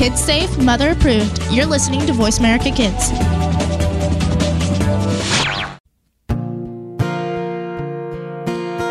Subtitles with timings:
[0.00, 1.42] Kids safe, mother approved.
[1.50, 3.08] You're listening to Voice America Kids.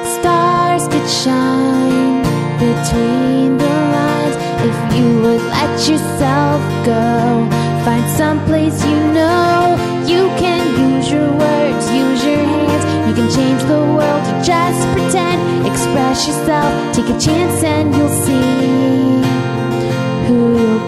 [0.05, 2.21] Stars could shine
[2.61, 4.35] between the lines
[4.69, 7.49] if you would let yourself go.
[7.83, 10.61] Find some place you know you can
[10.93, 13.09] use your words, use your hands.
[13.09, 15.65] You can change the world, just pretend.
[15.65, 18.98] Express yourself, take a chance, and you'll see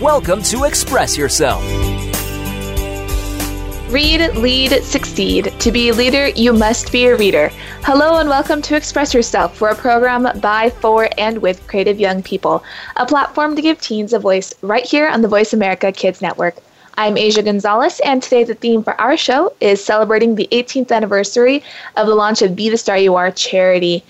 [0.00, 1.62] Welcome to Express Yourself.
[3.92, 5.52] Read, lead, succeed.
[5.58, 7.50] To be a leader, you must be a reader.
[7.82, 9.58] Hello and welcome to Express Yourself.
[9.58, 12.64] for a program by, for, and with creative young people,
[12.96, 16.56] a platform to give teens a voice right here on the Voice America Kids Network.
[16.96, 21.62] I'm Asia Gonzalez, and today the theme for our show is celebrating the 18th anniversary
[21.96, 24.04] of the launch of Be the Star You Are charity.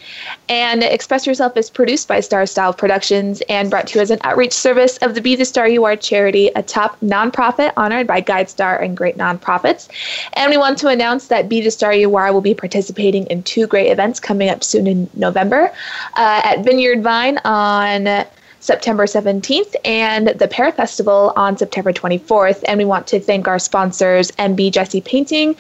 [0.49, 4.19] And Express Yourself is produced by Star Style Productions and brought to you as an
[4.25, 8.23] outreach service of the Be the Star You Are charity, a top nonprofit honored by
[8.23, 9.89] GuideStar and great nonprofits.
[10.33, 13.43] And we want to announce that Be the Star You Are will be participating in
[13.43, 15.71] two great events coming up soon in November
[16.17, 18.25] uh, at Vineyard Vine on
[18.61, 22.63] September 17th and the Pear Festival on September 24th.
[22.69, 25.57] And we want to thank our sponsors, MB Jesse Painting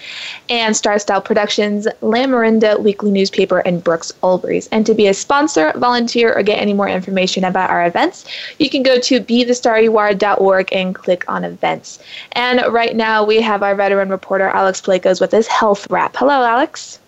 [0.48, 4.68] and Star Style Productions, Lamorinda Weekly Newspaper, and Brooks Olbrys.
[4.70, 8.26] And to be a sponsor, volunteer, or get any more information about our events,
[8.58, 11.98] you can go to bethestaryouare.org and click on events.
[12.32, 16.16] And right now we have our veteran reporter, Alex Blakos, with his health wrap.
[16.16, 16.98] Hello, Alex.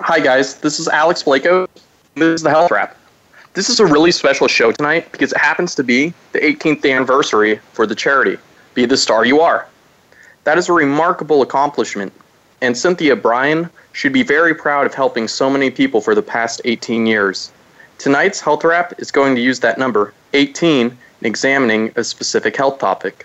[0.00, 0.56] Hi, guys.
[0.56, 1.68] This is Alex Blako.
[2.14, 2.96] This is the health wrap.
[3.56, 7.58] This is a really special show tonight because it happens to be the 18th anniversary
[7.72, 8.36] for the charity,
[8.74, 9.66] Be the Star You Are.
[10.44, 12.12] That is a remarkable accomplishment,
[12.60, 16.60] and Cynthia Brian should be very proud of helping so many people for the past
[16.66, 17.50] 18 years.
[17.96, 22.78] Tonight's health wrap is going to use that number, 18, in examining a specific health
[22.78, 23.24] topic.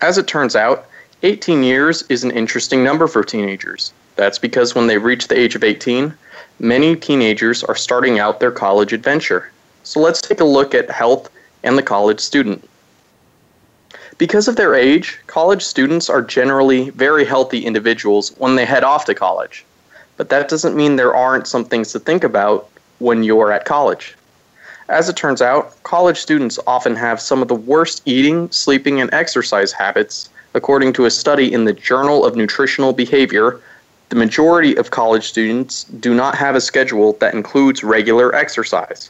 [0.00, 0.86] As it turns out,
[1.22, 3.92] 18 years is an interesting number for teenagers.
[4.16, 6.14] That's because when they reach the age of 18,
[6.60, 9.50] many teenagers are starting out their college adventure.
[9.82, 11.30] So let's take a look at health
[11.62, 12.68] and the college student.
[14.18, 19.06] Because of their age, college students are generally very healthy individuals when they head off
[19.06, 19.64] to college.
[20.18, 24.14] But that doesn't mean there aren't some things to think about when you're at college.
[24.90, 29.12] As it turns out, college students often have some of the worst eating, sleeping, and
[29.14, 33.60] exercise habits, according to a study in the Journal of Nutritional Behavior
[34.10, 39.08] the majority of college students do not have a schedule that includes regular exercise.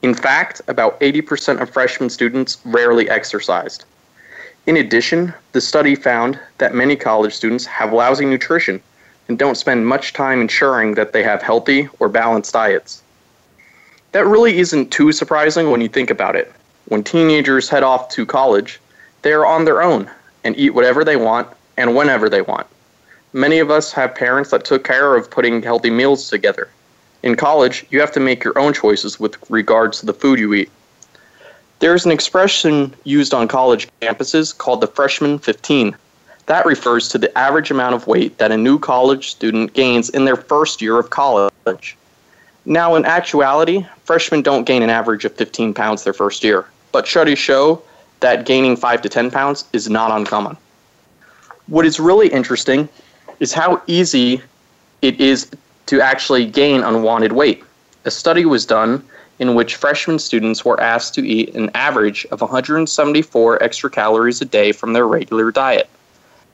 [0.00, 3.84] In fact, about 80% of freshman students rarely exercised.
[4.66, 8.80] In addition, the study found that many college students have lousy nutrition
[9.28, 13.02] and don't spend much time ensuring that they have healthy or balanced diets.
[14.12, 16.50] That really isn't too surprising when you think about it.
[16.86, 18.80] When teenagers head off to college,
[19.20, 20.10] they are on their own
[20.42, 22.66] and eat whatever they want and whenever they want.
[23.34, 26.68] Many of us have parents that took care of putting healthy meals together.
[27.22, 30.54] In college, you have to make your own choices with regards to the food you
[30.54, 30.70] eat.
[31.80, 35.94] There is an expression used on college campuses called the freshman 15.
[36.46, 40.24] That refers to the average amount of weight that a new college student gains in
[40.24, 41.96] their first year of college.
[42.64, 47.06] Now, in actuality, freshmen don't gain an average of 15 pounds their first year, but
[47.06, 47.82] studies show
[48.20, 50.56] that gaining 5 to 10 pounds is not uncommon.
[51.66, 52.88] What is really interesting
[53.40, 54.42] is how easy
[55.02, 55.50] it is
[55.86, 57.64] to actually gain unwanted weight.
[58.04, 59.02] A study was done
[59.38, 64.44] in which freshman students were asked to eat an average of 174 extra calories a
[64.44, 65.88] day from their regular diet.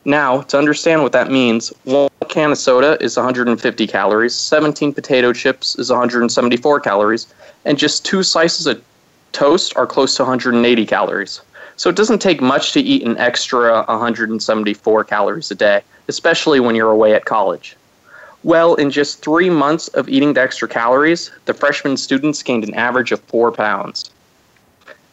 [0.04, 5.32] Now, to understand what that means, one can of soda is 150 calories, 17 potato
[5.32, 7.26] chips is 174 calories,
[7.64, 8.82] and just two slices of
[9.32, 11.40] toast are close to 180 calories.
[11.76, 16.74] So it doesn't take much to eat an extra 174 calories a day especially when
[16.74, 17.76] you're away at college?
[18.42, 22.74] Well, in just three months of eating the extra calories, the freshman students gained an
[22.74, 24.10] average of four pounds.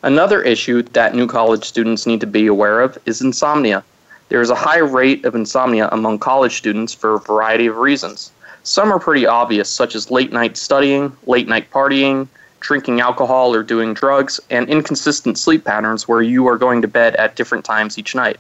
[0.04, 3.84] Another issue that new college students need to be aware of is insomnia.
[4.30, 8.32] There is a high rate of insomnia among college students for a variety of reasons.
[8.64, 12.28] Some are pretty obvious, such as late night studying, late night partying,
[12.60, 17.16] drinking alcohol or doing drugs, and inconsistent sleep patterns where you are going to bed
[17.16, 18.40] at different times each night.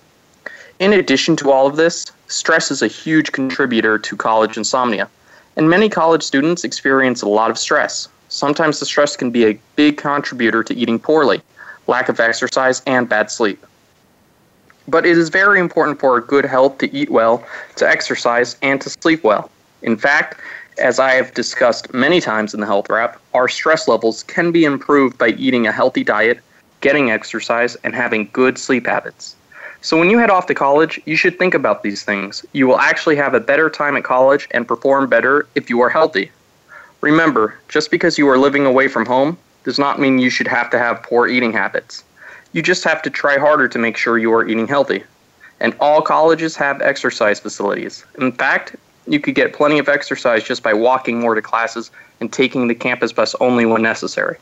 [0.81, 5.07] In addition to all of this, stress is a huge contributor to college insomnia,
[5.55, 8.07] and many college students experience a lot of stress.
[8.29, 11.39] Sometimes the stress can be a big contributor to eating poorly,
[11.85, 13.63] lack of exercise, and bad sleep.
[14.87, 17.45] But it is very important for good health to eat well,
[17.75, 19.51] to exercise, and to sleep well.
[19.83, 20.39] In fact,
[20.79, 24.63] as I have discussed many times in the health wrap, our stress levels can be
[24.63, 26.39] improved by eating a healthy diet,
[26.79, 29.35] getting exercise, and having good sleep habits.
[29.83, 32.45] So when you head off to college, you should think about these things.
[32.53, 35.89] You will actually have a better time at college and perform better if you are
[35.89, 36.31] healthy.
[37.01, 40.69] Remember, just because you are living away from home does not mean you should have
[40.69, 42.03] to have poor eating habits.
[42.53, 45.03] You just have to try harder to make sure you are eating healthy.
[45.59, 48.05] And all colleges have exercise facilities.
[48.19, 48.75] In fact,
[49.07, 51.89] you could get plenty of exercise just by walking more to classes
[52.19, 54.37] and taking the campus bus only when necessary.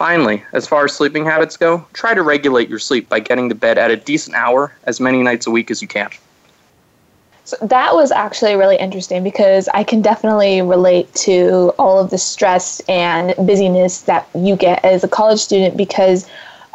[0.00, 3.54] Finally, as far as sleeping habits go, try to regulate your sleep by getting to
[3.54, 6.08] bed at a decent hour as many nights a week as you can.
[7.44, 12.16] So that was actually really interesting because I can definitely relate to all of the
[12.16, 16.26] stress and busyness that you get as a college student because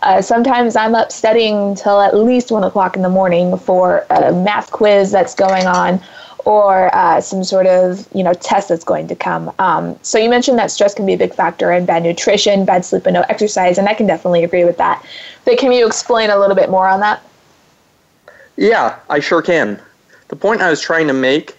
[0.03, 4.33] uh, sometimes I'm up studying till at least one o'clock in the morning for a
[4.33, 5.99] math quiz that's going on
[6.45, 9.51] or uh, some sort of you know test that's going to come.
[9.59, 12.85] Um, so you mentioned that stress can be a big factor in bad nutrition, bad
[12.85, 15.03] sleep, and no exercise, and I can definitely agree with that.
[15.43, 17.21] But can you explain a little bit more on that?
[18.57, 19.81] Yeah, I sure can.
[20.29, 21.55] The point I was trying to make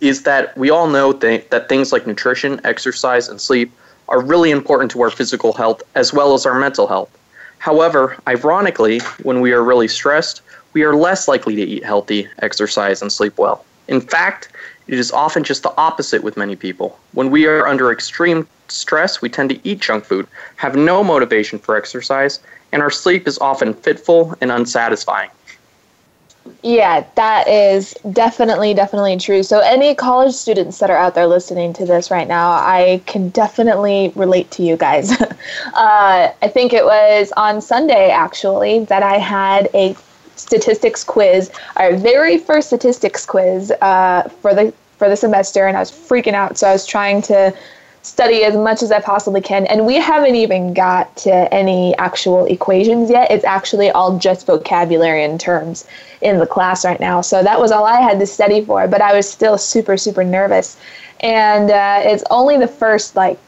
[0.00, 3.72] is that we all know th- that things like nutrition, exercise, and sleep
[4.08, 7.16] are really important to our physical health as well as our mental health.
[7.58, 10.42] However, ironically, when we are really stressed,
[10.74, 13.64] we are less likely to eat healthy, exercise, and sleep well.
[13.88, 14.48] In fact,
[14.86, 16.98] it is often just the opposite with many people.
[17.12, 20.26] When we are under extreme stress, we tend to eat junk food,
[20.56, 22.40] have no motivation for exercise,
[22.72, 25.30] and our sleep is often fitful and unsatisfying.
[26.62, 29.42] Yeah, that is definitely, definitely true.
[29.42, 33.30] So, any college students that are out there listening to this right now, I can
[33.30, 35.12] definitely relate to you guys.
[35.20, 35.34] uh,
[35.74, 39.96] I think it was on Sunday, actually, that I had a
[40.36, 45.80] statistics quiz, our very first statistics quiz uh, for the for the semester, and I
[45.80, 46.56] was freaking out.
[46.56, 47.52] So I was trying to
[48.02, 52.44] study as much as I possibly can, and we haven't even got to any actual
[52.46, 53.30] equations yet.
[53.30, 55.86] It's actually all just vocabulary and terms
[56.20, 57.22] in the class right now.
[57.22, 60.24] So that was all I had to study for, but I was still super super
[60.24, 60.76] nervous,
[61.20, 63.38] and uh, it's only the first like.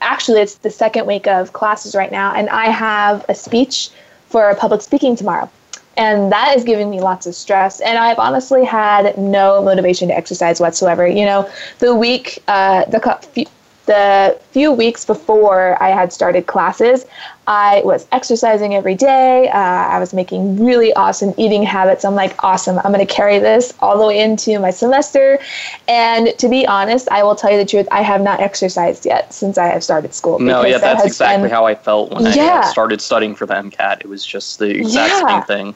[0.00, 3.90] Actually, it's the second week of classes right now, and I have a speech
[4.28, 5.48] for public speaking tomorrow
[5.96, 10.16] and that is giving me lots of stress and i've honestly had no motivation to
[10.16, 11.48] exercise whatsoever you know
[11.78, 13.46] the week uh, the
[13.86, 17.04] the few weeks before I had started classes,
[17.46, 19.48] I was exercising every day.
[19.48, 22.04] Uh, I was making really awesome eating habits.
[22.04, 25.40] I'm like, awesome, I'm going to carry this all the way into my semester.
[25.88, 29.34] And to be honest, I will tell you the truth, I have not exercised yet
[29.34, 30.38] since I have started school.
[30.38, 32.62] No, yeah, that's exactly been, how I felt when yeah.
[32.64, 34.02] I started studying for the MCAT.
[34.02, 35.26] It was just the exact yeah.
[35.26, 35.74] same thing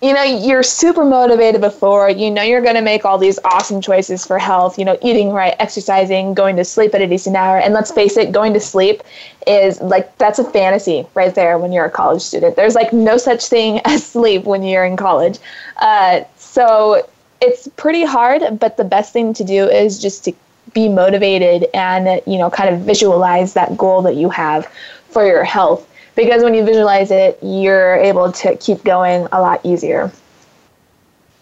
[0.00, 3.80] you know you're super motivated before you know you're going to make all these awesome
[3.80, 7.58] choices for health you know eating right exercising going to sleep at a decent hour.
[7.58, 9.02] And let's face it going to sleep
[9.46, 12.54] is like that's a fantasy right there when you're a college student.
[12.56, 15.38] There's like no such thing as sleep when you're in college.
[15.76, 17.08] Uh, so
[17.40, 20.32] it's pretty hard but the best thing to do is just to
[20.74, 24.66] be motivated and you know kind of visualize that goal that you have
[25.08, 25.87] for your health
[26.18, 30.10] because when you visualize it, you're able to keep going a lot easier.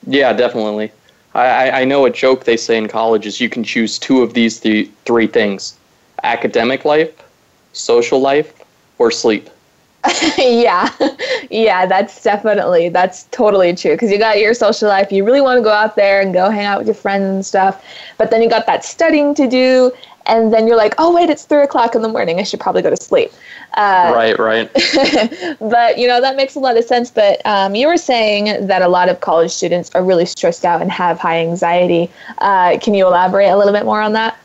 [0.07, 0.93] Yeah, definitely.
[1.35, 4.35] I, I know a joke they say in college is you can choose two of
[4.35, 5.79] these th- three things
[6.23, 7.11] academic life,
[7.73, 8.53] social life,
[8.99, 9.49] or sleep.
[10.39, 10.91] yeah,
[11.51, 13.93] yeah, that's definitely that's totally true.
[13.93, 16.51] Because you got your social life, you really want to go out there and go
[16.51, 17.83] hang out with your friends and stuff,
[18.19, 19.91] but then you got that studying to do,
[20.27, 22.39] and then you're like, oh wait, it's three o'clock in the morning.
[22.39, 23.33] I should probably go to sleep.
[23.75, 24.71] Uh, right, right.
[25.61, 27.11] but you know that makes a lot of sense.
[27.11, 30.83] But um, you were saying that a lot of college students are really stressed out
[30.83, 32.11] and have high anxiety.
[32.39, 34.39] Uh, can you elaborate a little bit more on that?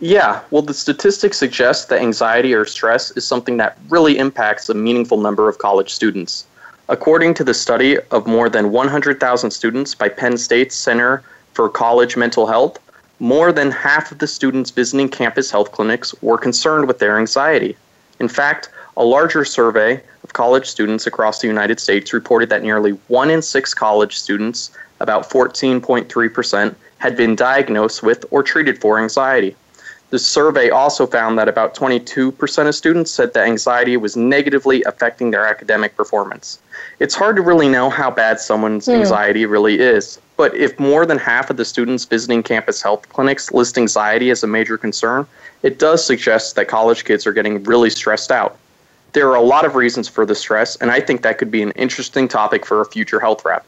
[0.00, 4.74] Yeah, well, the statistics suggest that anxiety or stress is something that really impacts a
[4.74, 6.46] meaningful number of college students.
[6.88, 11.22] According to the study of more than 100,000 students by Penn State's Center
[11.54, 12.78] for College Mental Health,
[13.18, 17.76] more than half of the students visiting campus health clinics were concerned with their anxiety.
[18.20, 22.92] In fact, a larger survey of college students across the United States reported that nearly
[23.08, 29.54] one in six college students, about 14.3%, had been diagnosed with or treated for anxiety.
[30.14, 35.32] The survey also found that about 22% of students said that anxiety was negatively affecting
[35.32, 36.60] their academic performance.
[37.00, 38.92] It's hard to really know how bad someone's Hmm.
[38.92, 43.50] anxiety really is, but if more than half of the students visiting campus health clinics
[43.50, 45.26] list anxiety as a major concern,
[45.64, 48.56] it does suggest that college kids are getting really stressed out.
[49.14, 51.64] There are a lot of reasons for the stress, and I think that could be
[51.64, 53.64] an interesting topic for a future health wrap.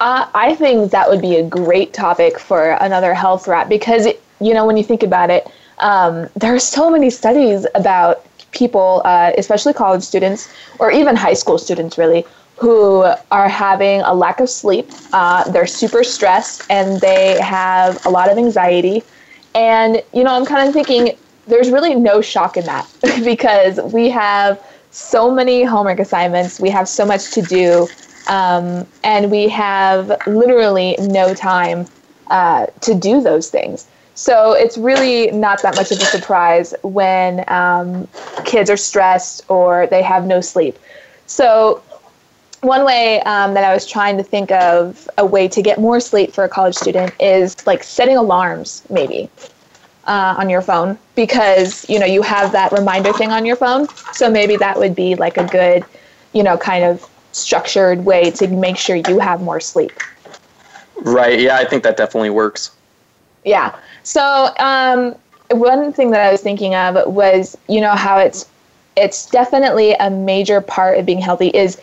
[0.00, 4.06] Uh, I think that would be a great topic for another health wrap because,
[4.40, 5.46] you know, when you think about it,
[5.78, 11.34] um, there are so many studies about people, uh, especially college students or even high
[11.34, 12.24] school students, really,
[12.56, 14.88] who are having a lack of sleep.
[15.12, 19.02] Uh, they're super stressed and they have a lot of anxiety.
[19.54, 22.88] And, you know, I'm kind of thinking there's really no shock in that
[23.24, 27.88] because we have so many homework assignments, we have so much to do,
[28.28, 31.86] um, and we have literally no time
[32.28, 33.88] uh, to do those things.
[34.14, 38.08] So it's really not that much of a surprise when um,
[38.44, 40.78] kids are stressed or they have no sleep.
[41.26, 41.82] So
[42.60, 46.00] one way um, that I was trying to think of a way to get more
[46.00, 49.28] sleep for a college student is like setting alarms, maybe
[50.06, 53.88] uh, on your phone, because you know you have that reminder thing on your phone.
[54.12, 55.84] So maybe that would be like a good,
[56.32, 59.92] you know, kind of structured way to make sure you have more sleep.
[61.02, 62.70] Right, yeah, I think that definitely works.
[63.44, 63.76] Yeah.
[64.04, 65.14] So um,
[65.50, 68.48] one thing that I was thinking of was, you know, how it's
[68.96, 71.80] it's definitely a major part of being healthy is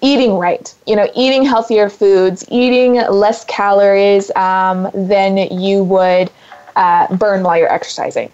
[0.00, 0.74] eating right.
[0.86, 6.30] You know, eating healthier foods, eating less calories um, than you would
[6.76, 8.30] uh, burn while you're exercising.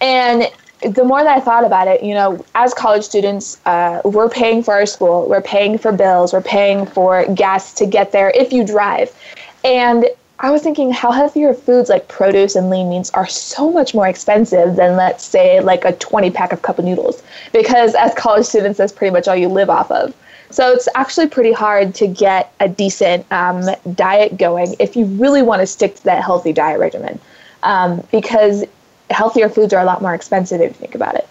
[0.00, 0.50] And
[0.82, 4.62] the more that I thought about it, you know, as college students, uh, we're paying
[4.62, 8.52] for our school, we're paying for bills, we're paying for gas to get there if
[8.52, 9.14] you drive.
[9.62, 10.06] And
[10.42, 14.08] I was thinking how healthier foods like produce and lean meats are so much more
[14.08, 17.22] expensive than, let's say, like a 20 pack of cup of noodles.
[17.52, 20.14] Because as college students, that's pretty much all you live off of.
[20.48, 25.42] So it's actually pretty hard to get a decent um, diet going if you really
[25.42, 27.20] want to stick to that healthy diet regimen.
[27.62, 28.64] Um, because
[29.10, 31.28] healthier foods are a lot more expensive if you think about it.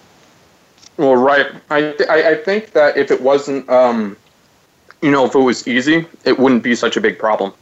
[0.98, 1.48] Well, right.
[1.72, 4.16] I, I think that if it wasn't, um,
[5.02, 7.54] you know, if it was easy, it wouldn't be such a big problem.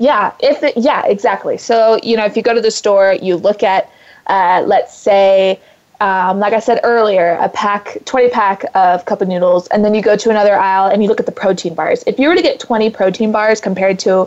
[0.00, 1.58] Yeah, if it, yeah, exactly.
[1.58, 3.90] So you know, if you go to the store, you look at,
[4.28, 5.60] uh, let's say,
[6.00, 9.94] um, like I said earlier, a pack, twenty pack of cup of noodles, and then
[9.94, 12.02] you go to another aisle and you look at the protein bars.
[12.06, 14.20] If you were to get twenty protein bars compared to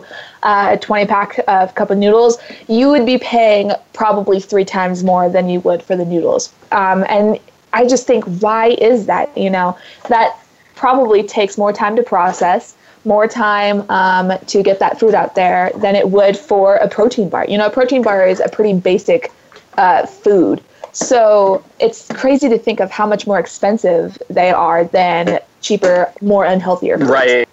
[0.44, 2.38] uh, a twenty pack of cup of noodles,
[2.68, 6.52] you would be paying probably three times more than you would for the noodles.
[6.70, 7.40] Um, and
[7.72, 9.36] I just think, why is that?
[9.36, 9.76] You know,
[10.08, 10.38] that
[10.76, 15.70] probably takes more time to process more time um, to get that food out there
[15.76, 17.44] than it would for a protein bar.
[17.46, 19.32] You know, a protein bar is a pretty basic
[19.76, 20.62] uh, food.
[20.92, 26.44] So it's crazy to think of how much more expensive they are than cheaper, more
[26.44, 27.10] unhealthier foods.
[27.10, 27.48] Right.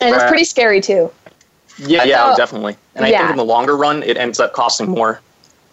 [0.00, 1.10] And it's pretty scary too.
[1.78, 2.76] Yeah, yeah, So- definitely.
[2.94, 3.18] And I yeah.
[3.18, 5.20] think in the longer run, it ends up costing more.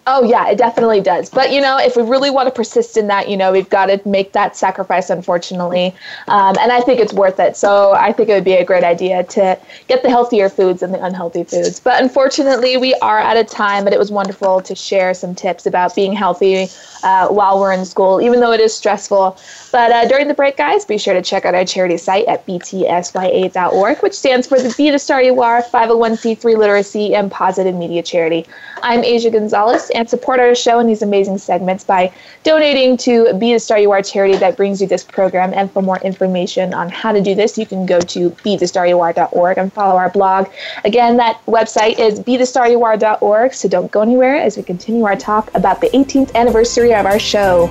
[0.09, 1.29] Oh yeah, it definitely does.
[1.29, 3.87] But you know, if we really want to persist in that, you know, we've got
[3.87, 5.09] to make that sacrifice.
[5.09, 5.93] Unfortunately,
[6.29, 7.57] um, and I think it's worth it.
[7.57, 9.59] So I think it would be a great idea to
[9.89, 11.81] get the healthier foods and the unhealthy foods.
[11.81, 13.83] But unfortunately, we are out of time.
[13.83, 16.69] But it was wonderful to share some tips about being healthy
[17.03, 19.37] uh, while we're in school, even though it is stressful.
[19.71, 22.45] But uh, during the break, guys, be sure to check out our charity site at
[22.45, 28.01] btsya.org, which stands for the Be the Star You Are 501c3 Literacy and Positive Media
[28.01, 28.45] Charity.
[28.81, 32.13] I'm Asia Gonzalez, and support our show and these amazing segments by
[32.43, 35.53] donating to Be the Star You Are charity that brings you this program.
[35.53, 38.67] And for more information on how to do this, you can go to be the
[38.67, 40.47] star you bethestaryouare.org and follow our blog.
[40.85, 44.63] Again, that website is be the star you bethestaryouare.org, so don't go anywhere as we
[44.63, 47.67] continue our talk about the 18th anniversary of our show.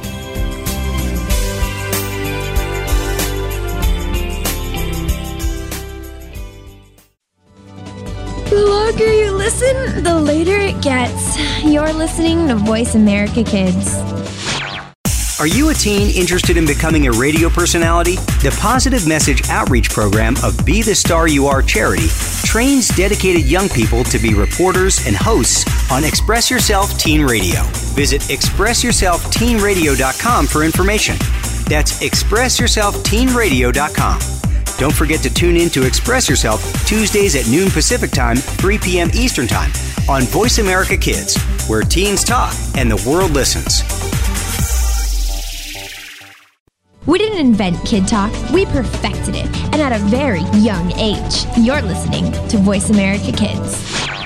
[9.05, 11.39] You listen, the later it gets.
[11.63, 13.99] You're listening to Voice America Kids.
[15.39, 18.17] Are you a teen interested in becoming a radio personality?
[18.17, 22.07] The Positive Message Outreach Program of Be the Star You Are charity
[22.43, 27.65] trains dedicated young people to be reporters and hosts on Express Yourself Teen Radio.
[27.95, 31.17] Visit expressyourselfteenradio.com for information.
[31.69, 34.46] That's expressyourselfteenradio.com.
[34.79, 39.11] Don't forget to tune in to Express Yourself Tuesdays at noon Pacific Time, 3 p.m.
[39.15, 39.71] Eastern Time
[40.09, 43.83] on Voice America Kids, where teens talk and the world listens.
[47.07, 51.47] We didn't invent Kid Talk, we perfected it, and at a very young age.
[51.57, 54.26] You're listening to Voice America Kids.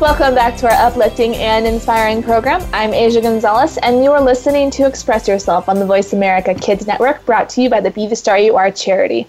[0.00, 2.64] Welcome back to our uplifting and inspiring program.
[2.72, 6.86] I'm Asia Gonzalez, and you are listening to Express Yourself on the Voice America Kids
[6.86, 9.26] Network, brought to you by the Be the Star You Are charity.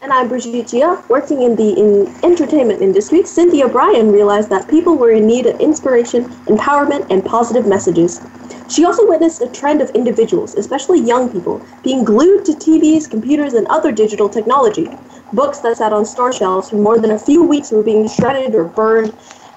[0.00, 1.02] And I'm Brigitte Gia.
[1.08, 5.58] Working in the in entertainment industry, Cynthia Brian realized that people were in need of
[5.60, 8.20] inspiration, empowerment, and positive messages.
[8.68, 13.54] She also witnessed a trend of individuals, especially young people, being glued to TVs, computers,
[13.54, 14.88] and other digital technology.
[15.32, 18.54] Books that sat on store shelves for more than a few weeks were being shredded
[18.54, 19.12] or burned,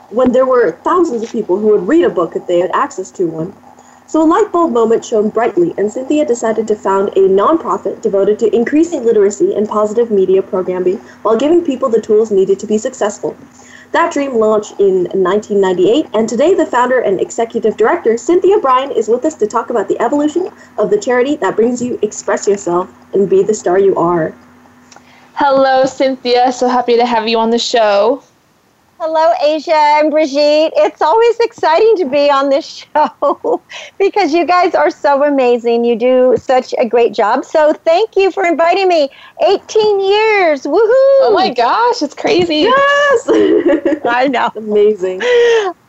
[0.10, 3.12] when there were thousands of people who would read a book if they had access
[3.12, 3.54] to one.
[4.08, 8.38] So a light bulb moment shone brightly, and Cynthia decided to found a nonprofit devoted
[8.40, 12.78] to increasing literacy and positive media programming while giving people the tools needed to be
[12.78, 13.36] successful.
[13.94, 19.08] That dream launched in 1998, and today the founder and executive director, Cynthia Brian, is
[19.08, 22.94] with us to talk about the evolution of the charity that brings you Express Yourself
[23.14, 24.36] and Be the Star You Are.
[25.34, 26.52] Hello, Cynthia.
[26.52, 28.22] So happy to have you on the show.
[28.98, 30.72] Hello, Asia and Brigitte.
[30.78, 33.62] It's always exciting to be on this show
[34.00, 35.84] because you guys are so amazing.
[35.84, 37.44] You do such a great job.
[37.44, 39.10] So thank you for inviting me.
[39.46, 40.64] 18 years.
[40.64, 41.18] Woohoo!
[41.24, 42.72] Oh my gosh, it's crazy.
[42.72, 44.02] Yes!
[44.06, 44.50] I know.
[44.56, 45.20] Amazing.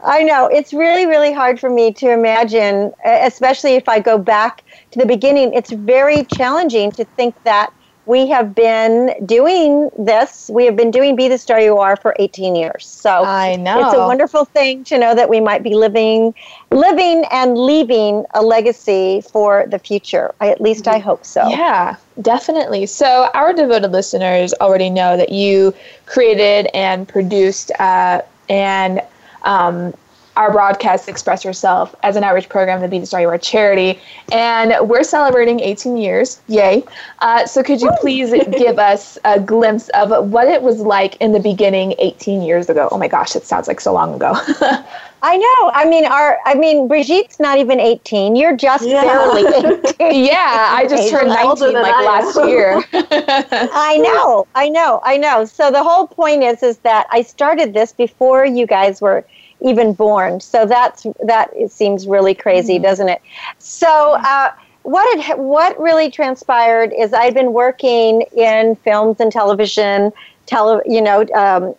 [0.05, 0.49] I know.
[0.49, 5.07] It's really, really hard for me to imagine, especially if I go back to the
[5.07, 5.55] beginning.
[5.55, 7.73] It's very challenging to think that
[8.07, 10.49] we have been doing this.
[10.53, 12.87] We have been doing Be the Star You Are for 18 years.
[12.87, 16.33] So I know it's a wonderful thing to know that we might be living,
[16.71, 20.33] living and leaving a legacy for the future.
[20.41, 21.49] I, at least I hope so.
[21.49, 22.87] Yeah, definitely.
[22.87, 25.75] So our devoted listeners already know that you
[26.07, 29.03] created and produced uh, and
[29.43, 29.95] um,
[30.37, 33.99] our broadcast Express Yourself as an outreach program, the Be the Star You Are charity.
[34.33, 36.41] And we're celebrating 18 years.
[36.49, 36.85] Yay.
[37.21, 41.33] Uh, so could you please give us a glimpse of what it was like in
[41.33, 42.89] the beginning 18 years ago?
[42.93, 44.33] Oh my gosh, it sounds like so long ago.
[45.23, 45.71] I know.
[45.75, 46.39] I mean, our.
[46.45, 48.37] I mean, Brigitte's not even eighteen.
[48.37, 49.03] You're just Yeah.
[49.03, 50.25] barely eighteen.
[50.27, 52.49] yeah, I just turned 19 like I last am.
[52.49, 52.85] year.
[52.93, 55.45] I know, I know, I know.
[55.47, 59.25] So the whole point is, is that I started this before you guys were
[59.61, 60.41] even born.
[60.41, 61.51] So that's that.
[61.55, 63.23] It seems really crazy, doesn't it?
[63.59, 70.13] So uh, what had what really transpired is I'd been working in films and television,
[70.47, 71.75] tele, you know, um,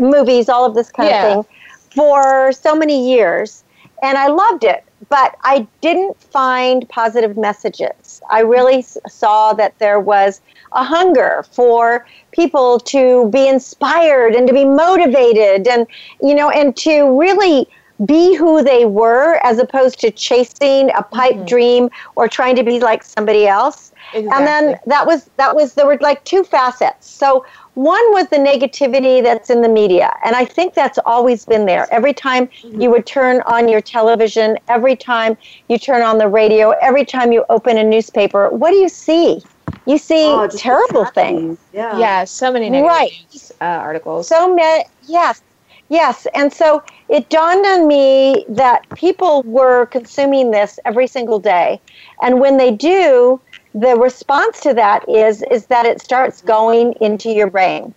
[0.00, 1.38] movies, all of this kind Yeah.
[1.38, 1.54] of thing,
[1.94, 3.62] for so many years,
[4.02, 4.84] and I loved it.
[5.08, 8.22] But I didn't find positive messages.
[8.30, 10.40] I really s- saw that there was
[10.74, 15.86] a hunger for people to be inspired and to be motivated and
[16.22, 17.68] you know and to really
[18.06, 21.44] be who they were as opposed to chasing a pipe mm-hmm.
[21.44, 23.92] dream or trying to be like somebody else.
[24.14, 27.08] And then that was that was there were like two facets.
[27.08, 31.64] So one was the negativity that's in the media and i think that's always been
[31.64, 31.86] there.
[31.90, 32.90] Every time you mm-hmm.
[32.90, 37.44] would turn on your television every time you turn on the radio every time you
[37.48, 39.42] open a newspaper what do you see
[39.86, 41.58] you see Oh, terrible things.
[41.72, 41.98] Yeah.
[41.98, 43.10] yeah, so many negative Right.
[43.32, 44.28] news, uh, articles.
[44.28, 45.42] so many yes
[45.88, 51.80] yes and so it dawned on me that people were consuming this every single day
[52.22, 53.40] and when they do
[53.74, 57.92] the response to that is is that it starts going into your brain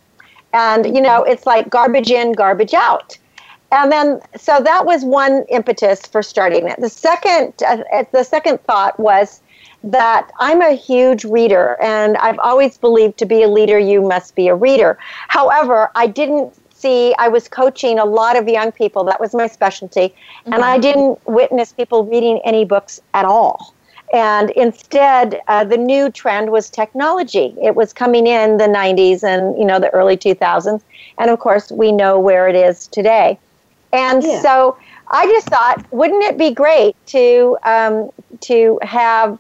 [0.53, 3.17] and you know it's like garbage in garbage out
[3.71, 8.59] and then so that was one impetus for starting it the second uh, the second
[8.63, 9.41] thought was
[9.85, 14.35] that I'm a huge reader and I've always believed to be a leader you must
[14.35, 14.97] be a reader.
[15.29, 19.47] However, I didn't see I was coaching a lot of young people that was my
[19.47, 20.15] specialty
[20.51, 23.75] and I didn't witness people reading any books at all.
[24.13, 27.55] And instead, uh, the new trend was technology.
[27.61, 30.81] It was coming in the 90s and you know the early 2000s,
[31.19, 33.39] and of course we know where it is today.
[33.91, 34.41] And Yeah.
[34.41, 34.77] so
[35.11, 38.09] I just thought, wouldn't it be great to um,
[38.41, 39.39] to have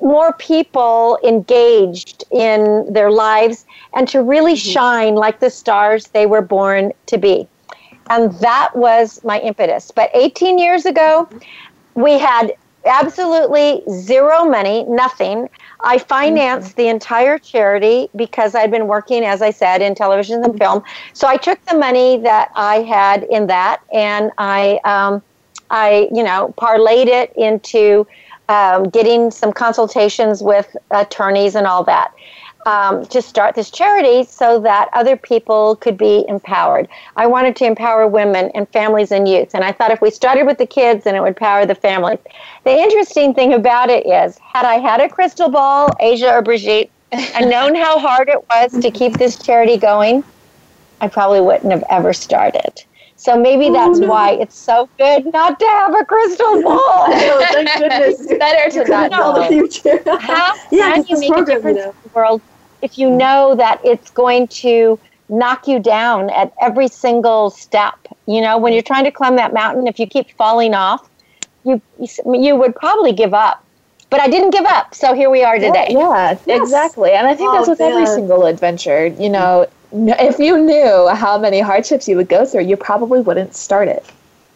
[0.00, 4.70] more people engaged in their lives and to really mm-hmm.
[4.70, 7.48] shine like the stars they were born to be?
[8.10, 9.90] And that was my impetus.
[9.90, 12.02] But 18 years ago, mm-hmm.
[12.02, 12.52] we had
[12.86, 15.48] absolutely zero money, nothing.
[15.80, 16.82] I financed mm-hmm.
[16.82, 20.82] the entire charity because I'd been working, as I said, in television and film.
[21.12, 25.22] So I took the money that I had in that and I, um,
[25.70, 28.06] I, you know, parlayed it into
[28.48, 32.12] um, getting some consultations with attorneys and all that
[32.66, 36.88] um, to start this charity so that other people could be empowered.
[37.16, 40.44] I wanted to empower women and families and youth, and I thought if we started
[40.44, 42.18] with the kids, then it would power the families.
[42.64, 46.90] The interesting thing about it is, had I had a crystal ball, Asia or Brigitte,
[47.12, 50.22] and known how hard it was to keep this charity going,
[51.00, 52.84] I probably wouldn't have ever started.
[53.18, 54.08] So maybe oh, that's oh, no.
[54.08, 56.78] why it's so good not to have a crystal ball.
[56.78, 58.20] oh, thank goodness.
[58.20, 60.00] it's better to not know the future.
[60.20, 61.90] How yeah, can you make program, a difference you know.
[61.90, 62.40] in the world
[62.80, 67.96] if you know that it's going to knock you down at every single step?
[68.26, 71.10] You know, when you're trying to climb that mountain, if you keep falling off,
[71.64, 73.64] you you would probably give up.
[74.10, 75.88] But I didn't give up, so here we are today.
[75.90, 76.62] Yeah, yeah yes.
[76.62, 77.10] exactly.
[77.12, 77.92] And I think oh, that's with man.
[77.92, 79.08] every single adventure.
[79.08, 83.54] You know, if you knew how many hardships you would go through, you probably wouldn't
[83.54, 84.04] start it.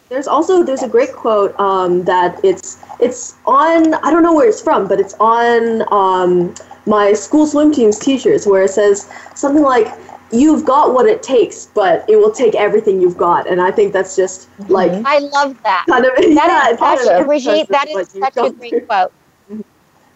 [0.09, 4.47] There's also there's a great quote um, that it's it's on I don't know where
[4.47, 6.53] it's from, but it's on um,
[6.85, 9.87] my school swim team's t-shirts where it says something like
[10.31, 13.47] you've got what it takes, but it will take everything you've got.
[13.47, 15.85] And I think that's just like I love that.
[15.89, 19.11] Kind of that yeah, is such, Brigitte, that is such a great quote.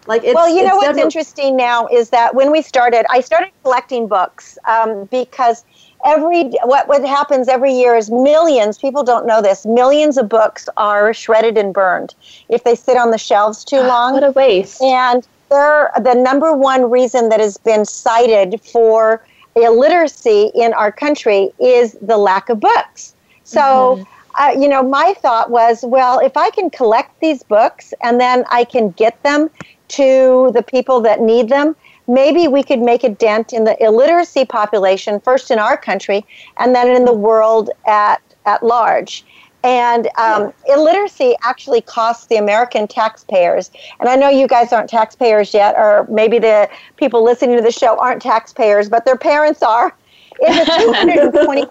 [0.07, 4.07] Like well, you know what's interesting now is that when we started, I started collecting
[4.07, 5.65] books um, because
[6.05, 8.77] every what what happens every year is millions.
[8.77, 9.65] People don't know this.
[9.65, 12.15] Millions of books are shredded and burned
[12.47, 14.13] if they sit on the shelves too long.
[14.13, 14.81] what a waste!
[14.81, 19.21] And they're the number one reason that has been cited for
[19.55, 23.13] illiteracy in our country is the lack of books.
[23.43, 23.59] So.
[23.59, 24.13] Mm-hmm.
[24.39, 28.45] Uh, you know, my thought was, well, if I can collect these books and then
[28.51, 29.49] I can get them
[29.89, 31.75] to the people that need them,
[32.07, 36.25] maybe we could make a dent in the illiteracy population, first in our country
[36.57, 39.25] and then in the world at, at large.
[39.63, 43.71] And um, illiteracy actually costs the American taxpayers.
[43.99, 47.71] And I know you guys aren't taxpayers yet, or maybe the people listening to the
[47.71, 49.93] show aren't taxpayers, but their parents are.
[50.39, 51.69] It's a $225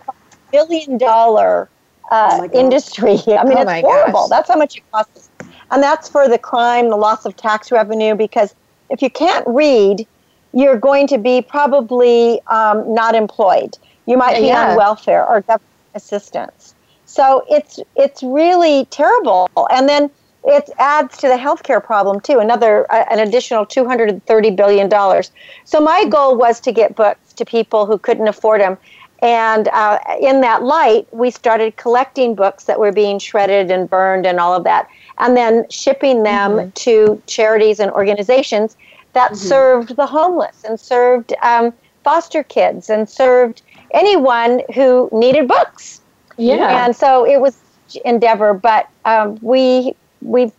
[0.52, 1.68] billion uh,
[2.12, 3.18] oh industry.
[3.28, 4.12] I mean, oh it's horrible.
[4.12, 4.30] Gosh.
[4.30, 5.25] That's how much it costs
[5.70, 8.54] and that's for the crime, the loss of tax revenue, because
[8.90, 10.06] if you can't read,
[10.52, 13.76] you're going to be probably um, not employed.
[14.06, 14.70] You might be yeah.
[14.70, 15.62] on welfare or government
[15.94, 16.74] assistance.
[17.04, 19.48] So it's it's really terrible.
[19.70, 20.10] And then
[20.44, 22.38] it adds to the healthcare problem too.
[22.38, 25.30] Another uh, an additional 230 billion dollars.
[25.64, 28.78] So my goal was to get books to people who couldn't afford them.
[29.22, 34.26] And uh, in that light, we started collecting books that were being shredded and burned
[34.26, 36.70] and all of that and then shipping them mm-hmm.
[36.70, 38.76] to charities and organizations
[39.12, 39.48] that mm-hmm.
[39.48, 41.72] served the homeless and served um,
[42.04, 46.00] foster kids and served anyone who needed books.
[46.36, 46.84] Yeah.
[46.84, 47.58] And so it was
[48.04, 50.52] endeavor, but um, we we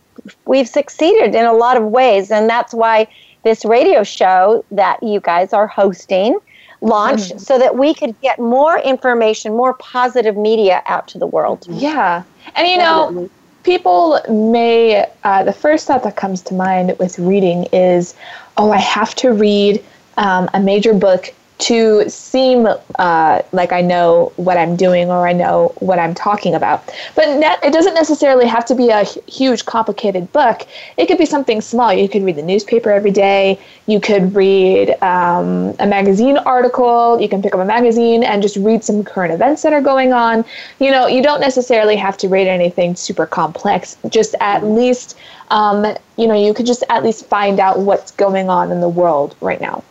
[0.46, 3.06] we've succeeded in a lot of ways, and that's why
[3.44, 6.38] this radio show that you guys are hosting
[6.80, 7.38] launched mm-hmm.
[7.38, 11.66] so that we could get more information, more positive media out to the world.
[11.68, 12.22] Yeah.
[12.54, 13.30] And you know,
[13.68, 18.14] people may, uh, the first thought that comes to mind with reading is,
[18.56, 19.84] oh, I have to read
[20.16, 22.68] um, a major book to seem
[22.98, 26.84] uh, like I know what I'm doing or I know what I'm talking about.
[27.16, 27.28] But
[27.64, 30.66] it doesn't necessarily have to be a huge, complicated book.
[30.96, 31.92] It could be something small.
[31.92, 33.58] You could read the newspaper every day.
[33.86, 37.20] You could read um, a magazine article.
[37.20, 40.12] You can pick up a magazine and just read some current events that are going
[40.12, 40.44] on.
[40.78, 43.96] You know, you don't necessarily have to read anything super complex.
[44.08, 45.18] Just at least,
[45.50, 48.88] um, you know, you could just at least find out what's going on in the
[48.88, 49.82] world right now.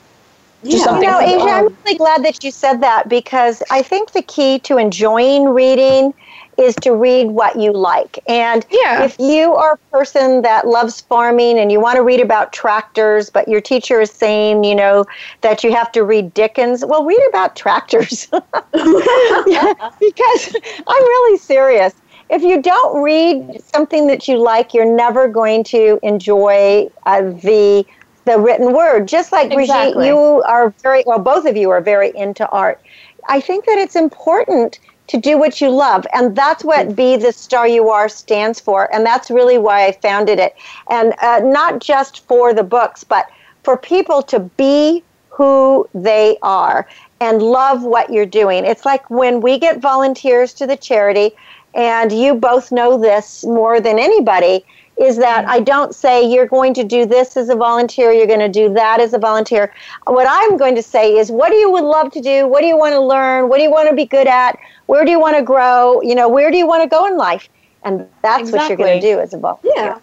[0.67, 0.95] Yeah.
[0.95, 4.59] You know, Asia, I'm really glad that you said that because I think the key
[4.59, 6.13] to enjoying reading
[6.57, 8.19] is to read what you like.
[8.27, 9.03] And yeah.
[9.03, 13.29] if you are a person that loves farming and you want to read about tractors,
[13.29, 15.05] but your teacher is saying, you know,
[15.41, 18.25] that you have to read Dickens, well, read about tractors.
[18.73, 20.55] because
[20.87, 21.93] I'm really serious.
[22.29, 27.85] If you don't read something that you like, you're never going to enjoy uh, the
[28.27, 29.07] the written word.
[29.07, 29.93] Just like exactly.
[29.93, 32.79] Brigitte, you are very well, both of you are very into art.
[33.27, 36.05] I think that it's important to do what you love.
[36.13, 38.93] And that's what Be the Star You Are stands for.
[38.93, 40.55] And that's really why I founded it.
[40.89, 43.25] And uh, not just for the books, but
[43.63, 46.87] for people to be who they are
[47.21, 48.65] and love what you're doing.
[48.65, 51.31] It's like when we get volunteers to the charity,
[51.73, 54.65] and you both know this more than anybody
[54.99, 58.39] is that I don't say you're going to do this as a volunteer, you're going
[58.39, 59.73] to do that as a volunteer.
[60.05, 62.47] What I'm going to say is, what do you would love to do?
[62.47, 63.47] What do you want to learn?
[63.49, 64.57] What do you want to be good at?
[64.87, 66.01] Where do you want to grow?
[66.01, 67.47] You know, where do you want to go in life?
[67.83, 68.59] And that's exactly.
[68.59, 69.71] what you're going to do as a volunteer.
[69.75, 69.99] Yeah.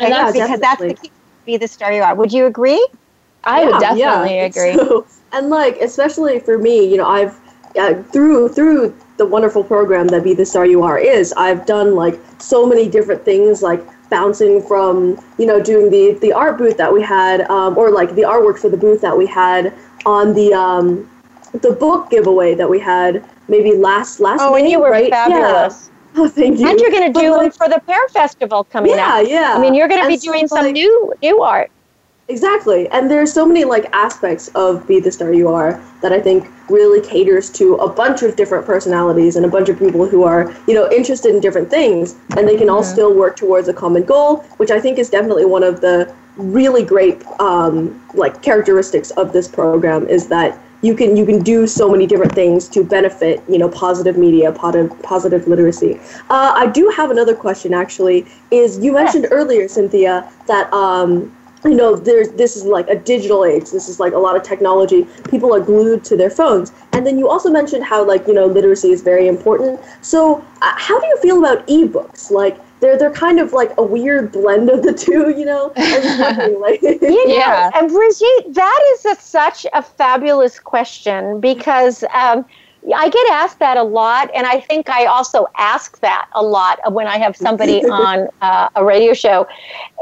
[0.00, 1.08] And Yeah, because that's the key.
[1.08, 1.14] to
[1.46, 2.14] Be the star you are.
[2.14, 2.86] Would you agree?
[3.44, 3.98] I would definitely
[4.36, 4.46] yeah.
[4.46, 4.74] agree.
[4.74, 7.38] So, and like especially for me, you know, I've
[7.78, 11.94] uh, through through the wonderful program that Be the Star You Are is, I've done
[11.94, 16.76] like so many different things, like bouncing from you know doing the the art booth
[16.76, 19.72] that we had, um, or like the artwork for the booth that we had
[20.06, 20.86] on the um,
[21.66, 24.40] the book giveaway that we had maybe last last.
[24.40, 25.10] Oh, and you were right?
[25.10, 25.76] fabulous.
[25.86, 25.90] Yeah.
[26.16, 26.68] Oh, thank you.
[26.68, 29.26] And you're going to But, do like, for the Pear Festival coming yeah, up.
[29.26, 29.34] yeah.
[29.34, 29.54] yeah.
[29.56, 31.72] I mean, you're going to be so, doing some new new art.
[32.28, 32.88] Exactly.
[32.88, 36.48] And there's so many like aspects of Be the Star You Are that I think
[36.70, 40.50] really caters to a bunch of different personalities and a bunch of people who are,
[40.66, 44.04] you know, interested in different things and they can all still work towards a common
[44.04, 49.32] goal, which I think is definitely one of the really great um, like characteristics of
[49.34, 53.42] this program is that you can you can do so many different things to benefit
[53.48, 55.98] you know positive media positive positive literacy.
[56.28, 61.34] Uh, i do have another question actually is you mentioned earlier cynthia that um,
[61.64, 63.70] you know there's this is like a digital age.
[63.70, 65.06] This is like a lot of technology.
[65.28, 66.72] People are glued to their phones.
[66.92, 69.80] And then you also mentioned how like you know literacy is very important.
[70.02, 72.30] So uh, how do you feel about ebooks?
[72.30, 75.72] Like they're they're kind of like a weird blend of the two you know?
[75.76, 77.70] I'm just wondering like You know, Yeah.
[77.74, 82.44] and Brigitte, that is a, such a fabulous question because um,
[82.92, 86.80] I get asked that a lot, and I think I also ask that a lot
[86.92, 89.46] when I have somebody on uh, a radio show.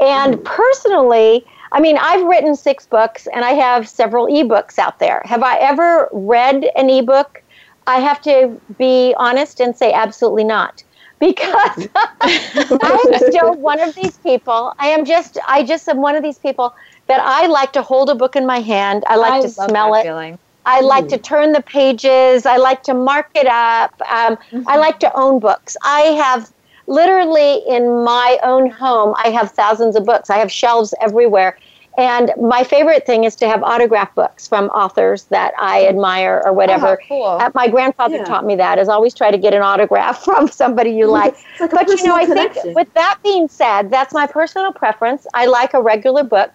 [0.01, 5.21] And personally, I mean, I've written six books, and I have several ebooks out there.
[5.25, 7.41] Have I ever read an ebook?
[7.87, 10.83] I have to be honest and say absolutely not.
[11.23, 14.73] Because I am still one of these people.
[14.77, 16.75] I am just, I just am one of these people
[17.07, 19.05] that I like to hold a book in my hand.
[19.07, 20.03] I like I to smell it.
[20.03, 20.37] feeling.
[20.65, 22.45] I like to turn the pages.
[22.45, 23.93] I like to mark it up.
[24.09, 25.75] Um, I like to own books.
[25.83, 26.51] I have
[26.87, 30.29] literally in my own home, I have thousands of books.
[30.29, 31.57] I have shelves everywhere.
[31.97, 36.51] And my favorite thing is to have autograph books from authors that I admire or
[36.51, 36.99] whatever.
[37.01, 37.23] Oh, cool.
[37.25, 38.23] Uh, my grandfather Yeah.
[38.25, 41.35] taught me that is always try to get an autograph from somebody you like.
[41.59, 42.63] Like but you know, personal I connection.
[42.63, 45.27] think with that being said, that's my personal preference.
[45.33, 46.51] I like a regular book.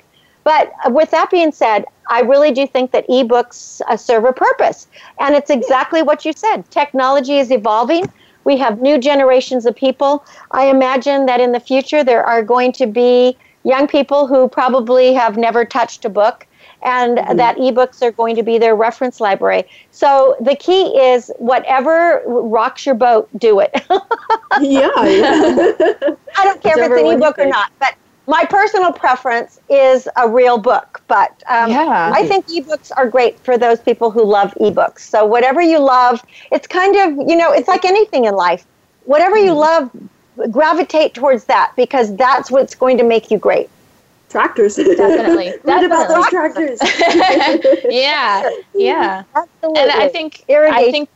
[0.48, 4.86] But with that being said, I really do think that ebooks uh, serve a purpose.
[5.20, 6.70] And it's exactly what you said.
[6.70, 8.10] Technology is evolving.
[8.44, 10.24] We have new generations of people.
[10.52, 15.12] I imagine that in the future there are going to be young people who probably
[15.12, 16.46] have never touched a book
[16.82, 19.64] and that ebooks are going to be their reference library.
[19.90, 23.70] So the key is whatever rocks your boat, do it.
[24.62, 26.14] yeah, yeah.
[26.38, 27.96] I don't care if it's an ebook or not, but
[28.28, 31.02] my personal preference is a real book.
[31.08, 32.12] But um, Yeah.
[32.14, 35.00] I think ebooks are great for those people who love ebooks.
[35.00, 38.66] So whatever you love, it's kind of you know, it's like anything in life.
[39.04, 39.90] Whatever you love,
[40.52, 43.70] gravitate towards that because that's what's going to make you great.
[44.30, 44.76] tractors.
[44.76, 45.54] Definitely.
[45.64, 46.78] Read about those tractors.
[47.90, 49.24] yeah, yeah.
[49.34, 49.80] Absolutely.
[49.82, 50.92] And I think I Irrigation.
[50.92, 51.08] think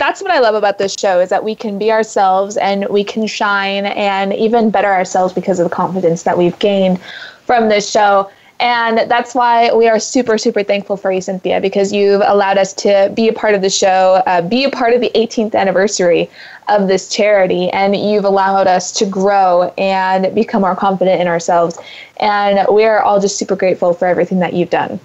[0.00, 3.04] that's what I love about this show is that we can be ourselves and we
[3.04, 6.98] can shine and even better ourselves because of the confidence that we've gained
[7.44, 8.30] from this show.
[8.60, 12.72] And that's why we are super, super thankful for you, Cynthia, because you've allowed us
[12.74, 16.30] to be a part of the show, uh, be a part of the 18th anniversary
[16.68, 21.78] of this charity, and you've allowed us to grow and become more confident in ourselves.
[22.18, 24.98] And we are all just super grateful for everything that you've done.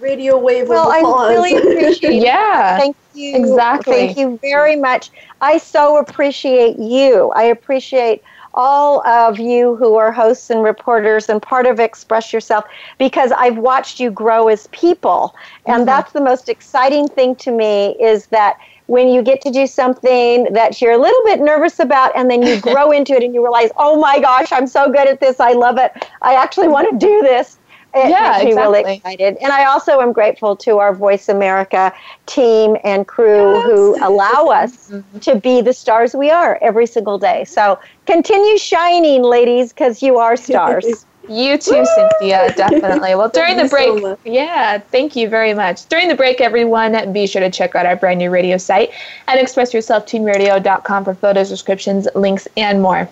[0.00, 1.00] Radio wave well, I
[1.30, 2.78] really appreciate Yeah.
[2.78, 3.36] Thank you.
[3.36, 3.94] Exactly.
[3.94, 5.10] Thank you very much.
[5.40, 7.32] I so appreciate you.
[7.34, 8.22] I appreciate
[8.56, 12.64] all of you who are hosts and reporters and part of Express Yourself
[12.98, 15.34] because I've watched you grow as people.
[15.66, 15.86] And mm-hmm.
[15.86, 20.44] that's the most exciting thing to me is that when you get to do something
[20.52, 23.42] that you're a little bit nervous about and then you grow into it and you
[23.42, 25.38] realize, oh my gosh, I'm so good at this.
[25.40, 25.92] I love it.
[26.22, 27.55] I actually want to do this.
[27.96, 28.96] It Yeah, makes me really exactly.
[28.96, 29.36] excited.
[29.40, 31.92] And I also am grateful to our Voice America
[32.26, 35.18] team and crew who allow us mm-hmm.
[35.20, 37.44] to be the stars we are every single day.
[37.44, 41.06] So continue shining, ladies, because you are stars.
[41.28, 43.16] You too, Cynthia, definitely.
[43.16, 45.86] Well, during the you so break, yeah, thank you very much.
[45.86, 48.90] During the break, everyone, be sure to check out our brand new radio site
[49.26, 53.08] at expressyourselfteenradio.com for photos, descriptions, links, and more.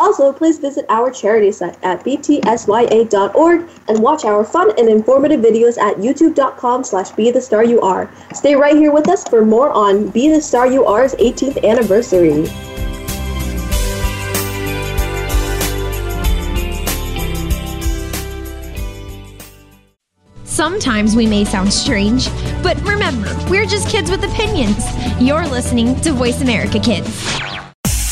[0.00, 5.76] Also, please visit our charity site at btsya.org and watch our fun and informative videos
[5.76, 8.10] at youtube.com slash be the star you are.
[8.32, 12.46] Stay right here with us for more on Be the Star You Are's 18th anniversary.
[20.44, 22.28] Sometimes we may sound strange,
[22.62, 24.82] but remember, we're just kids with opinions.
[25.20, 27.59] You're listening to Voice America Kids.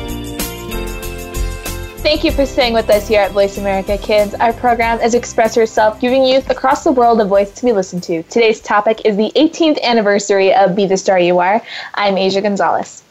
[2.01, 4.33] Thank you for staying with us here at Voice America Kids.
[4.33, 8.01] Our program is Express Yourself, giving youth across the world a voice to be listened
[8.03, 8.23] to.
[8.23, 11.61] Today's topic is the 18th anniversary of Be the Star You Are.
[11.93, 13.03] I'm Asia Gonzalez.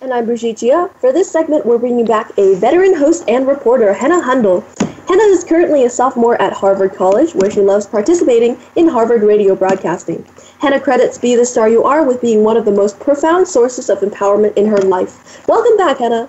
[0.00, 0.88] And I'm Brigitte Gia.
[1.00, 4.62] For this segment, we're bringing back a veteran host and reporter, Henna Hundel.
[5.08, 9.56] Henna is currently a sophomore at Harvard College, where she loves participating in Harvard radio
[9.56, 10.24] broadcasting.
[10.60, 13.90] Henna credits Be the Star You Are with being one of the most profound sources
[13.90, 15.46] of empowerment in her life.
[15.48, 16.28] Welcome back, Henna.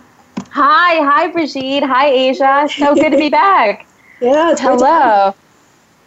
[0.57, 1.83] Hi, hi, Brigitte.
[1.83, 2.67] Hi, Asia.
[2.75, 3.85] So good to be back.
[4.19, 5.35] yeah, it's great to have Hello.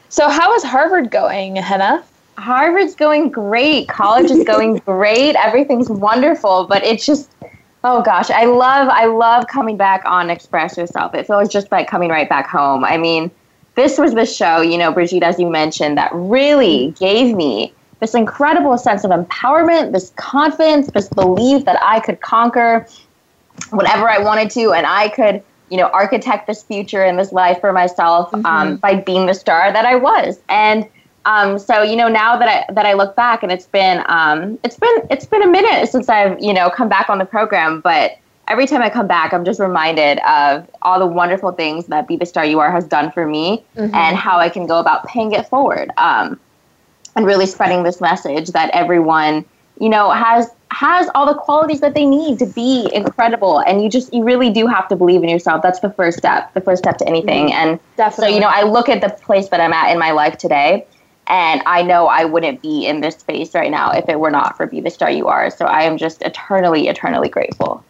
[0.09, 2.03] So, how is Harvard going, Henna?
[2.37, 3.87] Harvard's going great.
[3.87, 5.37] College is going great.
[5.37, 7.31] Everything's wonderful, but it's just
[7.85, 11.15] oh gosh, I love I love coming back on Express Yourself.
[11.15, 12.85] It feels just like coming right back home.
[12.85, 13.31] I mean,
[13.77, 18.15] this was the show, you know, Brigitte, as you mentioned, that really gave me this
[18.15, 22.85] incredible sense of empowerment, this confidence, this belief that I could conquer
[23.71, 27.61] whatever I wanted to, and I could, you know, architect this future and this life
[27.61, 30.41] for myself um, by being the star that I was.
[30.49, 30.89] And
[31.25, 34.59] um, so, you know, now that I that I look back, and it's been um,
[34.65, 37.81] it's been it's been a minute since I've you know come back on the program,
[37.81, 38.13] but
[38.49, 42.17] every time I come back, I'm just reminded of all the wonderful things that Be
[42.17, 45.33] the Star You Are has done for me, and how I can go about paying
[45.33, 45.91] it forward.
[45.97, 46.41] Um,
[47.17, 49.45] and really spreading this message that everyone
[49.81, 53.59] you know has has all the qualities that they need to be incredible.
[53.59, 55.63] And you just you really do have to believe in yourself.
[55.63, 57.53] That's the first step the first step to anything.
[57.53, 58.29] And Definitely.
[58.29, 60.87] so you know i look at the place that i'm at in my life today
[61.27, 64.57] and i know i wouldn't be in this space right now if it were not
[64.57, 65.51] for be the star you are.
[65.51, 67.85] So i am just eternally eternally grateful.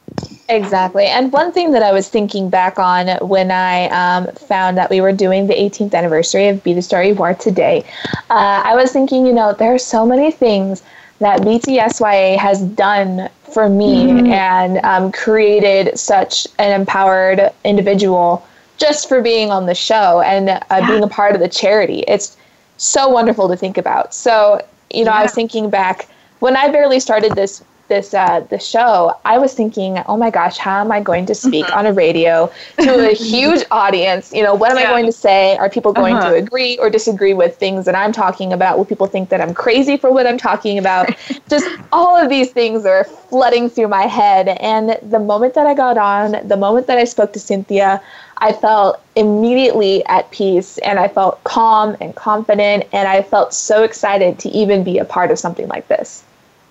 [0.48, 1.07] Exactly.
[1.07, 5.00] And one thing that I was thinking back on when I um, found that we
[5.00, 7.85] were doing the 18th anniversary of Be the Star You Are today,
[8.31, 10.83] uh, I was thinking, you know, there are so many things
[11.20, 18.46] that BTSYA has done for me and um, created such an empowered individual
[18.78, 22.02] just for being on the show and uh, being a part of the charity.
[22.09, 22.37] It's
[22.78, 24.14] so wonderful to think about.
[24.14, 28.59] So, you know, I was thinking back when I barely started this this uh, the
[28.59, 31.92] show, I was thinking, oh my gosh, how am I going to speak on a
[31.92, 34.33] radio to a huge audience?
[34.33, 35.59] You know, what am I going to say?
[35.59, 38.79] Are people going to agree or disagree with things that I'm talking about?
[38.79, 41.10] Will people think that I'm crazy for what I'm talking about?
[41.50, 44.48] Just all of these things are flooding through my head.
[44.60, 48.00] And the moment that I got on, the moment that I spoke to Cynthia,
[48.38, 53.83] I felt immediately at peace and I felt calm and confident and I felt so
[53.83, 56.23] excited to even be a part of something like this.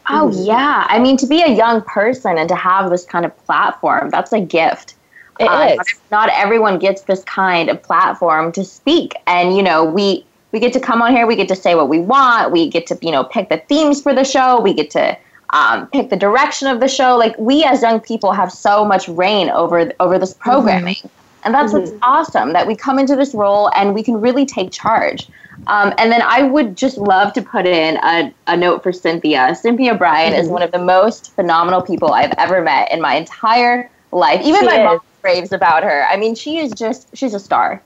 [0.10, 3.46] Oh yeah, I mean to be a young person and to have this kind of
[3.46, 4.96] platform, that's a gift.
[5.40, 6.00] It Uh, is.
[6.12, 10.74] Not everyone gets this kind of platform to speak, and you know we we get
[10.74, 13.12] to come on here, we get to say what we want, we get to you
[13.12, 15.18] know pick the themes for the show, we get to
[15.52, 17.16] um, pick the direction of the show.
[17.16, 20.98] Like we as young people have so much reign over over this programming.
[21.44, 24.72] And that's what's awesome that we come into this role and we can really take
[24.72, 25.30] charge.
[25.68, 29.56] Um, and then I would just love to put in a, a note for Cynthia.
[29.56, 33.90] Cynthia Brian is one of the most phenomenal people I've ever met in my entire
[34.12, 34.42] life.
[34.44, 36.06] Even She my mom raves about her.
[36.10, 37.82] I mean, she is just, she's a star.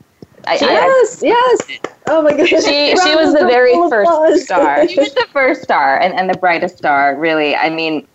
[0.45, 1.80] I, I- yes, yes.
[2.08, 2.66] Oh my goodness.
[2.66, 4.88] she, she was the very first star.
[4.88, 7.56] She was the first star and, and the brightest star, really.
[7.56, 8.08] I mean,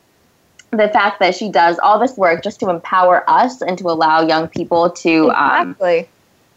[0.71, 4.21] the fact that she does all this work just to empower us and to allow
[4.21, 5.75] young people to um,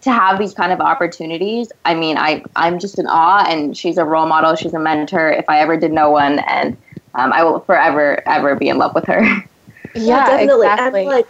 [0.02, 1.72] to have these kind of opportunities.
[1.86, 4.56] I mean, I I'm just in awe, and she's a role model.
[4.56, 5.32] She's a mentor.
[5.32, 6.76] If I ever did know one, and
[7.16, 9.22] um, I will forever ever be in love with her.
[9.96, 10.68] Yeah, definitely.
[11.02, 11.28] And like,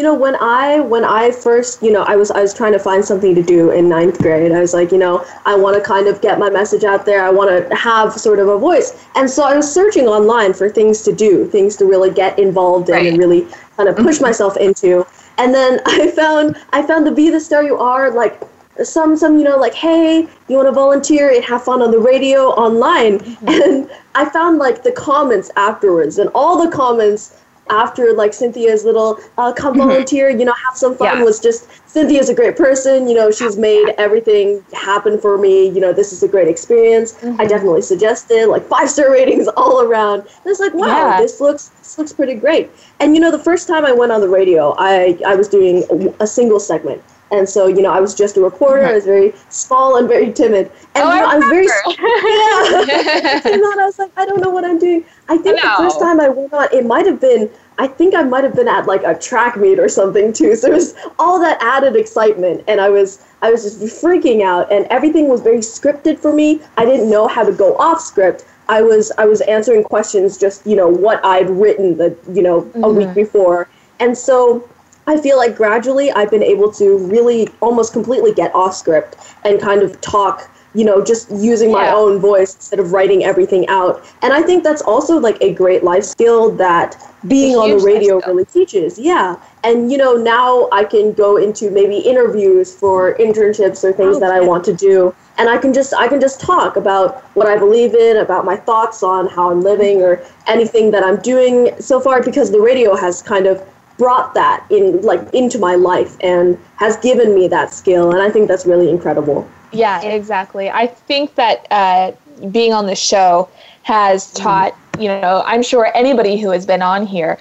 [0.00, 2.78] you know, when I when I first, you know, I was I was trying to
[2.78, 4.50] find something to do in ninth grade.
[4.50, 7.22] I was like, you know, I want to kind of get my message out there.
[7.22, 10.70] I want to have sort of a voice, and so I was searching online for
[10.70, 13.46] things to do, things to really get involved in, and really
[13.76, 14.24] kind of push mm-hmm.
[14.24, 15.06] myself into.
[15.36, 18.42] And then I found I found the Be the Star You Are like
[18.82, 21.98] some some you know like hey you want to volunteer and have fun on the
[21.98, 23.48] radio online mm-hmm.
[23.48, 27.39] and i found like the comments afterwards and all the comments
[27.70, 31.24] after like cynthia's little uh, come volunteer you know have some fun Yeah.
[31.24, 35.80] was just cynthia's a great person you know she's made everything happen for me you
[35.80, 39.82] know this is a great experience i definitely suggest it like five star ratings all
[39.82, 41.20] around and it's like wow Yeah.
[41.20, 44.20] this looks this looks pretty great and you know the first time i went on
[44.20, 47.02] the radio i i was doing a, a single segment
[47.32, 48.84] and so, you know, I was just a reporter.
[48.84, 50.68] I was very small and very timid.
[50.96, 53.40] And Oh, you know, I I was very yeah.
[53.52, 55.04] and then I was like, I don't know what I'm doing.
[55.28, 57.48] I think the first time I went on, it might have been.
[57.80, 60.54] I think I might have been at like a track meet or something too.
[60.54, 64.70] So it was all that added excitement, and I was I was just freaking out,
[64.70, 66.60] and everything was very scripted for me.
[66.76, 68.44] I didn't know how to go off script.
[68.68, 72.70] I was I was answering questions just you know what I'd written the you know
[72.74, 73.14] a week mm-hmm.
[73.14, 73.66] before,
[73.98, 74.68] and so
[75.06, 79.58] I feel like gradually I've been able to really almost completely get off script and
[79.58, 81.96] kind of talk, you know, just using my Yeah.
[81.96, 84.02] own voice instead of writing everything out.
[84.22, 86.96] And I think that's also like a great life skill that
[87.26, 88.98] being on the radio really teaches.
[88.98, 89.36] Yeah.
[89.64, 94.32] And you know, now I can go into maybe interviews for internships or things that
[94.32, 97.56] I want to do and I can just I can just talk about what I
[97.56, 101.98] believe in, about my thoughts on how I'm living or anything that I'm doing so
[101.98, 103.62] far because the radio has kind of
[103.98, 108.30] brought that in like into my life and has given me that skill and I
[108.30, 109.48] think that's really incredible.
[109.72, 110.70] Yeah, exactly.
[110.70, 112.12] I think that uh,
[112.50, 113.48] being on the show
[113.82, 117.38] has taught, you know, I'm sure anybody who has been on here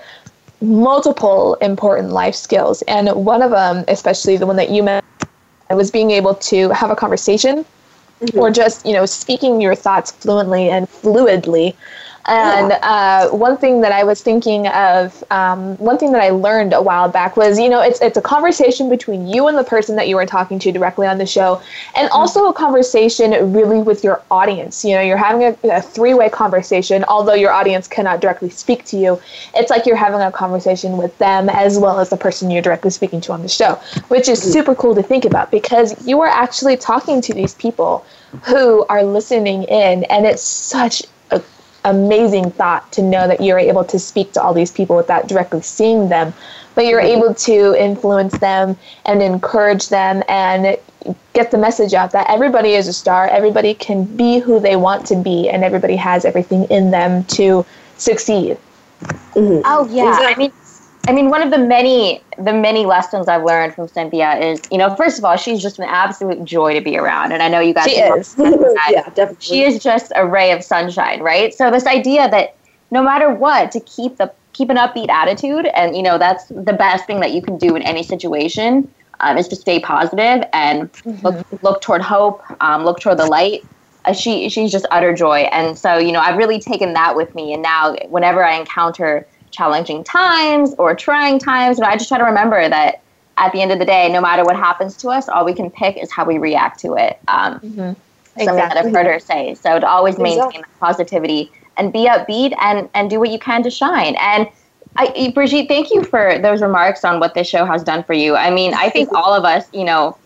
[0.62, 2.82] multiple important life skills.
[2.84, 5.08] And one of them, especially the one that you mentioned,
[5.70, 7.66] was being able to have a conversation
[8.34, 11.76] or just, you know, speaking your thoughts fluently and fluidly.
[12.30, 16.74] And uh, one thing that I was thinking of, um, one thing that I learned
[16.74, 19.96] a while back was, you know, it's it's a conversation between you and the person
[19.96, 21.60] that you were talking to directly on the show,
[21.96, 24.86] and also a conversation really with your audience.
[24.86, 28.86] You know, you're having a, a three way conversation, although your audience cannot directly speak
[28.86, 29.20] to you.
[29.56, 32.92] It's like you're having a conversation with them as well as the person you're directly
[32.92, 33.74] speaking to on the show,
[34.10, 38.06] which is super cool to think about because you are actually talking to these people
[38.44, 41.02] who are listening in, and it's such
[41.90, 45.62] amazing thought to know that you're able to speak to all these people without directly
[45.62, 46.34] seeing them,
[46.76, 47.24] but you're mm-hmm.
[47.24, 50.78] able to influence them and encourage them and
[51.34, 55.06] get the message out that everybody is a star, everybody can be who they want
[55.08, 57.66] to be, and everybody has everything in them to
[57.98, 58.58] succeed.
[59.02, 59.62] Mm-hmm.
[59.66, 60.18] Oh yeah.
[60.22, 60.52] I mean
[61.08, 64.78] I mean one of the many the many lessons I've learned from Cynthia is, you
[64.78, 67.32] know, first of all, she's just an absolute joy to be around.
[67.32, 68.12] And I know you guys She is.
[68.12, 68.90] attest to that.
[68.92, 69.38] yeah, definitely.
[69.40, 71.54] she is just a ray of sunshine, right?
[71.54, 72.56] So this idea that
[72.92, 76.74] no matter what, to keep the keep an upbeat attitude, and you know that's the
[76.74, 80.90] best thing that you can do in any situation, um, is to stay positive and
[81.24, 83.66] look look toward hope, um, look toward the light.
[84.06, 87.34] Uh, she she's just utter joy, and so you know I've really taken that with
[87.36, 92.18] me, and now whenever I encounter challenging times or trying times, know, I just try
[92.18, 93.02] to remember that
[93.38, 95.70] at the end of the day, no matter what happens to us, all we can
[95.70, 97.20] pick is how we react to it.
[97.28, 97.96] Um,
[98.38, 99.56] Something that I've heard her say.
[99.56, 100.62] So to always maintain Exactly.
[100.62, 104.16] that positivity and be upbeat and and do what you can to shine.
[104.18, 104.48] And
[104.96, 108.36] I, Brigitte, thank you for those remarks on what this show has done for you.
[108.36, 110.18] I mean, I think all of us, you know,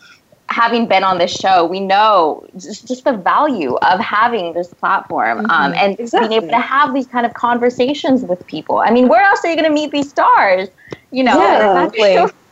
[0.49, 5.49] having been on this show, we know just, just the value of having this platform
[5.49, 6.29] um, and Exactly.
[6.29, 8.79] being able to have these kind of conversations with people.
[8.79, 10.69] I mean, where else are you going to meet these stars?
[11.11, 11.85] You know, Yeah.
[11.85, 12.31] Exactly.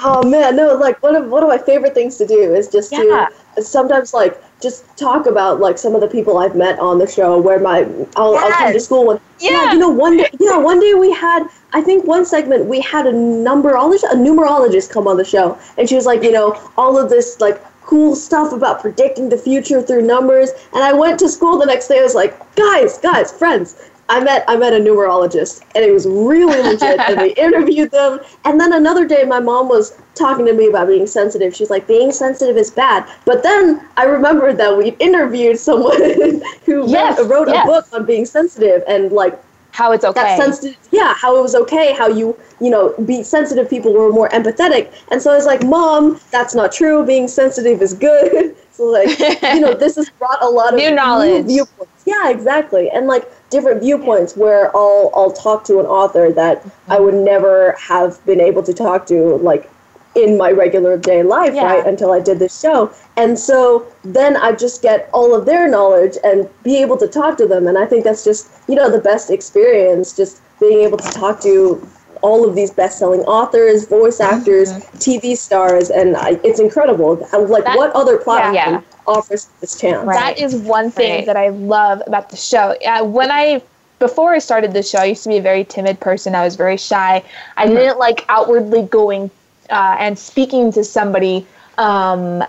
[0.00, 2.92] Oh man, no, like one of one of my favorite things to do is just
[2.92, 3.26] Yeah.
[3.56, 7.06] to sometimes like just talk about like some of the people I've met on the
[7.08, 7.80] show where my
[8.16, 8.84] I'll, I'll come to Yes.
[8.84, 9.72] school one Yeah.
[9.72, 13.06] you know one day yeah one day we had I think one segment we had
[13.06, 16.96] a numerologist, a numerologist come on the show, and she was like, you know, all
[16.98, 20.50] of this like cool stuff about predicting the future through numbers.
[20.74, 22.00] And I went to school the next day.
[22.00, 23.76] I was like, guys, guys, friends.
[24.10, 26.98] I met I met a numerologist, and it was really legit.
[26.98, 28.20] and we interviewed them.
[28.46, 31.54] And then another day, my mom was talking to me about being sensitive.
[31.54, 33.06] She's like, being sensitive is bad.
[33.26, 36.00] But then I remembered that we interviewed someone
[36.64, 37.64] who Yes, wrote, wrote yes.
[37.64, 39.38] a book on being sensitive and like
[39.78, 40.20] How it's okay.
[40.20, 44.12] that sensitive yeah how it was okay how you you know be sensitive people were
[44.12, 44.92] more empathetic.
[45.12, 47.06] And so i was like mom that's not true.
[47.06, 48.56] Being sensitive is good.
[48.78, 51.46] So like you know this has brought a lot of New knowledge.
[51.46, 52.02] New viewpoints.
[52.06, 52.88] Yeah exactly.
[52.90, 57.72] And like different viewpoints where i'll i'll talk to an author that i would never
[57.72, 59.70] have been able to talk to like
[60.14, 61.64] in my regular day life, Yeah.
[61.64, 61.86] right?
[61.86, 62.90] Until I did this show.
[63.16, 67.36] And so then I just get all of their knowledge and be able to talk
[67.38, 67.66] to them.
[67.66, 71.40] And I think that's just, you know, the best experience, just being able to talk
[71.42, 71.86] to
[72.20, 77.14] all of these best-selling authors, voice actors, TV stars, and I, it's incredible.
[77.32, 78.80] Like, That- what other platform yeah.
[79.06, 80.04] offers this chance?
[80.04, 81.26] That is one thing Right.
[81.26, 82.74] that I love about the show.
[82.84, 83.62] Uh, when I
[84.00, 86.34] before I started the show, I used to be a very timid person.
[86.36, 87.20] I was very shy.
[87.56, 89.28] I didn't like outwardly going
[89.70, 91.46] uh, and speaking to somebody
[91.78, 92.42] um,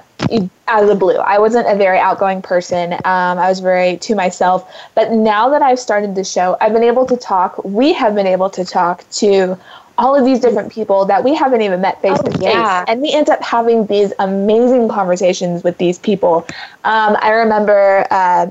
[0.67, 1.15] out of the blue.
[1.15, 2.93] I wasn't a very outgoing person.
[2.93, 4.71] Um, I was very to myself.
[4.95, 7.63] But now that I've started the show, I've been able to talk.
[7.63, 9.57] We have been able to talk to
[9.97, 12.53] all of these different people that we haven't even met face to face,
[12.87, 16.47] and we end up having these amazing conversations with these people.
[16.83, 18.05] Um, I remember.
[18.09, 18.49] Uh,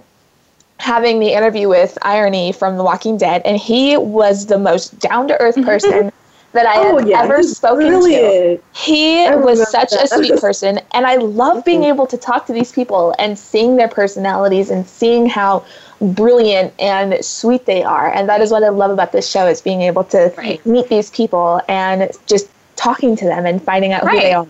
[0.81, 5.27] having the interview with IronE from The Walking Dead, and he was the most down
[5.27, 6.13] to earth person
[6.53, 8.61] that I Oh, have yeah, ever he's spoken to.
[8.75, 11.89] He I was remember such a sweet person, and I love being mm-hmm.
[11.89, 15.65] able to talk to these people and seeing their personalities and seeing how
[16.01, 18.13] brilliant and sweet they are.
[18.13, 20.65] And that is what I love about this show is being able to Right.
[20.65, 24.47] meet these people and just talking to them and finding out who they are.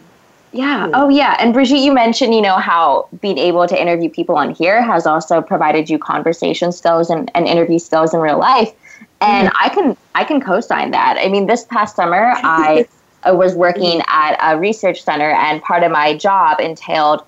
[0.52, 0.90] Yeah.
[0.94, 1.36] Oh, yeah.
[1.38, 5.06] And Brigitte, you mentioned, you know, how being able to interview people on here has
[5.06, 8.72] also provided you conversation skills and, and interview skills in real life.
[9.20, 11.16] And I can I can co-sign that.
[11.18, 12.86] I mean, this past summer, I
[13.28, 17.24] uh, was working at a research center, and part of my job entailed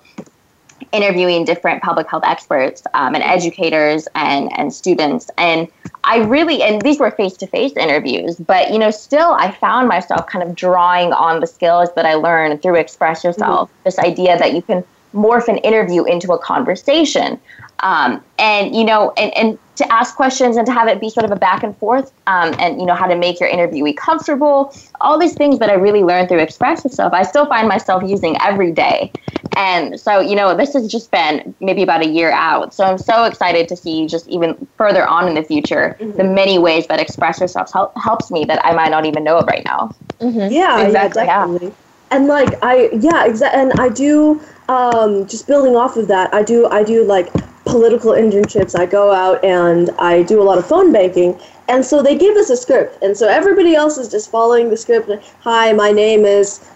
[0.91, 5.29] interviewing different public health experts um, and educators and, and students.
[5.37, 5.67] And
[6.03, 9.87] I really, and these were face to face interviews, but you know, still I found
[9.87, 14.37] myself kind of drawing on the skills that I learned through Express Yourself, this idea
[14.37, 14.83] that you can
[15.13, 17.39] morph an interview into a conversation.
[17.81, 21.25] Um, and, you know, and, and to ask questions and to have it be sort
[21.25, 24.73] of a back and forth um, and, you know, how to make your interviewee comfortable,
[24.99, 28.37] all these things that I really learned through Express Yourself, I still find myself using
[28.41, 29.11] every day.
[29.57, 32.73] And so, you know, this has just been maybe about a year out.
[32.73, 36.59] So I'm so excited to see just even further on in the future the many
[36.59, 39.65] ways that Express Yourself help, helps me that I might not even know of right
[39.65, 39.95] now.
[40.19, 41.69] Yeah, Exactly, yeah, yeah.
[42.11, 43.61] And like I, yeah, exactly.
[43.61, 44.41] And I do,
[44.71, 47.27] um, just building off of that, I do, I do like
[47.65, 48.77] political internships.
[48.77, 51.39] I go out and I do a lot of phone banking.
[51.67, 54.75] And so they give us a script, and so everybody else is just following the
[54.75, 55.09] script.
[55.41, 56.69] Hi, my name is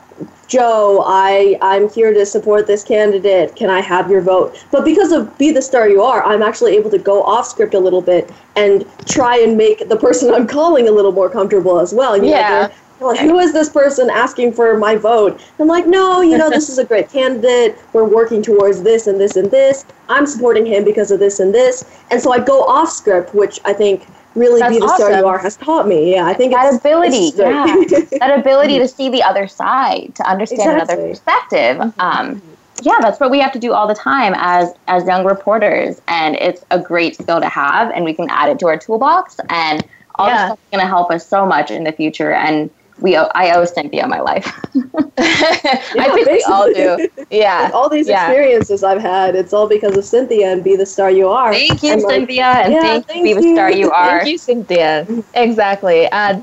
[0.47, 3.55] Joe, I, I'm here to support this candidate.
[3.55, 4.63] Can I have your vote?
[4.71, 7.73] But because of Be the Star You Are, I'm actually able to go off script
[7.73, 11.79] a little bit and try and make the person I'm calling a little more comfortable
[11.79, 12.15] as well.
[12.15, 12.67] You Yeah.
[12.67, 12.75] they're-
[13.07, 15.41] like, who is this person asking for my vote?
[15.59, 17.77] I'm like, no, you know, this is a great candidate.
[17.93, 19.85] We're working towards this and this and this.
[20.09, 21.83] I'm supporting him because of this and this.
[22.11, 25.25] And so I go off script, which I think really That's Be the Star You
[25.25, 26.13] are has taught me.
[26.13, 27.65] Yeah, I think that it's, ability, yeah,
[28.19, 31.09] that ability to see the other side, to understand another Exactly.
[31.09, 31.93] perspective.
[31.99, 32.41] Um,
[32.81, 36.35] yeah, that's what we have to do all the time as as young reporters, and
[36.35, 39.85] it's a great skill to have, and we can add it to our toolbox, and
[40.15, 40.49] all Yeah.
[40.49, 42.33] this is going to help us so much in the future.
[42.33, 42.69] And
[42.99, 44.45] we, owe, I owe Cynthia my life.
[45.17, 46.97] I think we all do.
[46.97, 47.25] basically.
[47.39, 47.71] Yeah.
[47.73, 48.27] all these Yeah.
[48.27, 51.53] experiences I've had, it's all because of Cynthia and Be the Star You Are.
[51.53, 53.79] Thank you, And, like, Cynthia, and yeah, thank, thank you, be the star you.
[53.79, 54.19] you are.
[54.19, 55.07] Thank you, Cynthia.
[55.33, 56.07] Exactly.
[56.11, 56.39] Uh,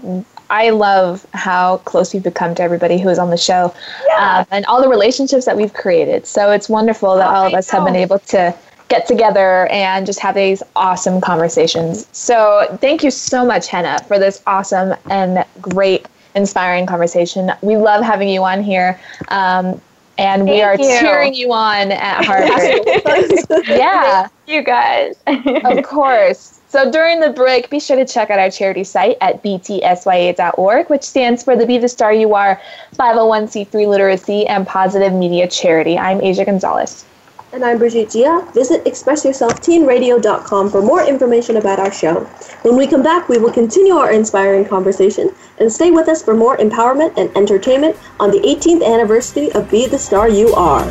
[0.51, 3.75] I love how close we've become to everybody who is on the show
[4.19, 6.27] um, and all the relationships that we've created.
[6.27, 8.55] So it's wonderful that Oh, all of I us have been able to
[8.89, 12.07] get together and just have these awesome conversations.
[12.13, 17.53] So thank you so much, Henna, for this awesome and great, inspiring conversation.
[17.63, 18.99] We love having you on here.
[19.29, 19.81] Um,
[20.19, 21.01] and we Thank are you.
[21.01, 23.67] cheering you on at Harvard.
[23.67, 24.29] yeah.
[24.47, 25.17] You guys.
[25.27, 26.61] of course.
[26.69, 31.03] So during the break, be sure to check out our charity site at btsya.org, which
[31.03, 32.61] stands for the Be the Star You Are
[32.97, 35.99] 501c3 Literacy and Positive Media Charity.
[35.99, 37.05] I'm Asia Gonzalez.
[37.53, 38.49] And I'm Brigitte Gia.
[38.55, 42.21] Visit ExpressYourselfTeenRadio.com for more information about our show.
[42.63, 46.33] When we come back, we will continue our inspiring conversation and stay with us for
[46.33, 50.87] more empowerment and entertainment on the 18th anniversary of Be the Star You Are.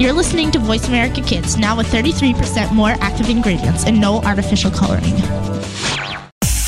[0.00, 4.70] You're listening to Voice America Kids, now with 33% more active ingredients and no artificial
[4.70, 5.12] coloring.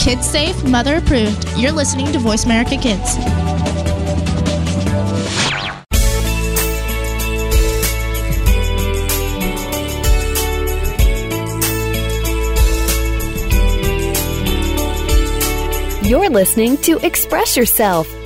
[0.00, 1.46] Kids safe, mother approved.
[1.58, 3.18] You're listening to Voice America Kids.
[16.08, 18.08] You're listening to Express Yourself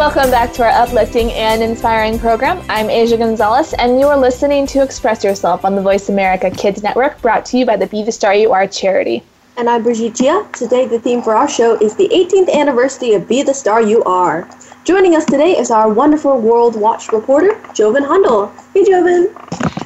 [0.00, 2.64] Welcome back to our uplifting and inspiring program.
[2.70, 6.82] I'm Asia Gonzalez, and you are listening to Express Yourself on the Voice America Kids
[6.82, 9.22] Network, brought to you by the Be the Star You Are charity.
[9.58, 10.48] And I'm Brigitte Gia.
[10.54, 14.02] Today, the theme for our show is the 18th anniversary of Be the Star You
[14.04, 14.48] Are.
[14.84, 18.50] Joining us today is our wonderful World Watch reporter, Joven Hundel.
[18.72, 19.28] Hey, Joven.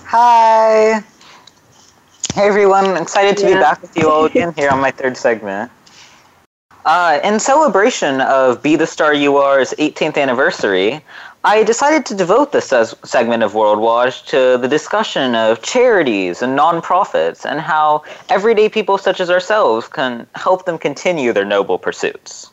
[0.06, 1.02] Hi.
[2.34, 2.96] Hey, everyone.
[2.96, 3.54] Excited to yeah.
[3.54, 5.72] be back with you all again here on my third segment.
[6.84, 11.02] Uh, in celebration of Be the Star You Are's 18th anniversary,
[11.42, 16.42] I decided to devote this ses- segment of World Watch to the discussion of charities
[16.42, 21.78] and nonprofits and how everyday people such as ourselves can help them continue their noble
[21.78, 22.50] pursuits.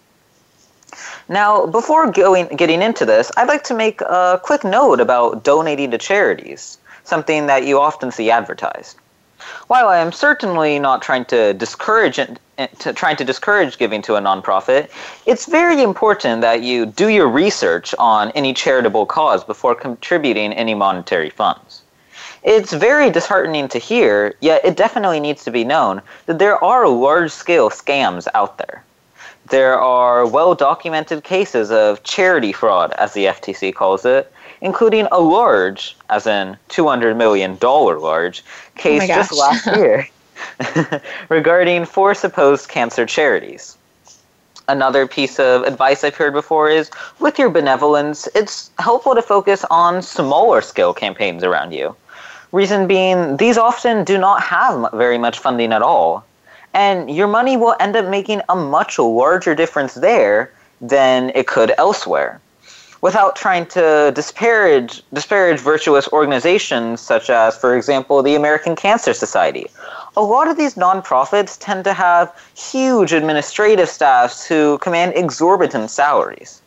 [1.27, 5.91] Now, before going, getting into this, I'd like to make a quick note about donating
[5.91, 8.95] to charities, something that you often see advertised.
[9.67, 12.19] While I am certainly not trying to discourage
[12.61, 14.89] Eh, to trying to discourage giving to a nonprofit,
[15.25, 20.75] it's very important that you do your research on any charitable cause before contributing any
[20.75, 21.81] monetary funds.
[22.43, 26.87] It's very disheartening to hear, yet it definitely needs to be known that there are
[26.87, 28.83] large scale scams out there.
[29.49, 34.31] There are well documented cases of charity fraud, as the FTC calls it,
[34.61, 40.07] including a large, as in $200 million large, oh case oh just last year
[41.29, 43.77] regarding four supposed cancer charities.
[44.67, 46.89] Another piece of advice I've heard before is
[47.19, 51.95] with your benevolence, it's helpful to focus on smaller scale campaigns around you.
[52.51, 56.25] Reason being, these often do not have very much funding at all.
[56.73, 61.73] And your money will end up making a much larger difference there than it could
[61.77, 62.39] elsewhere
[63.01, 69.67] without trying to disparage disparage virtuous organizations such as, for example, the American Cancer Society.
[70.17, 76.61] A lot of these nonprofits tend to have huge administrative staffs who command exorbitant salaries.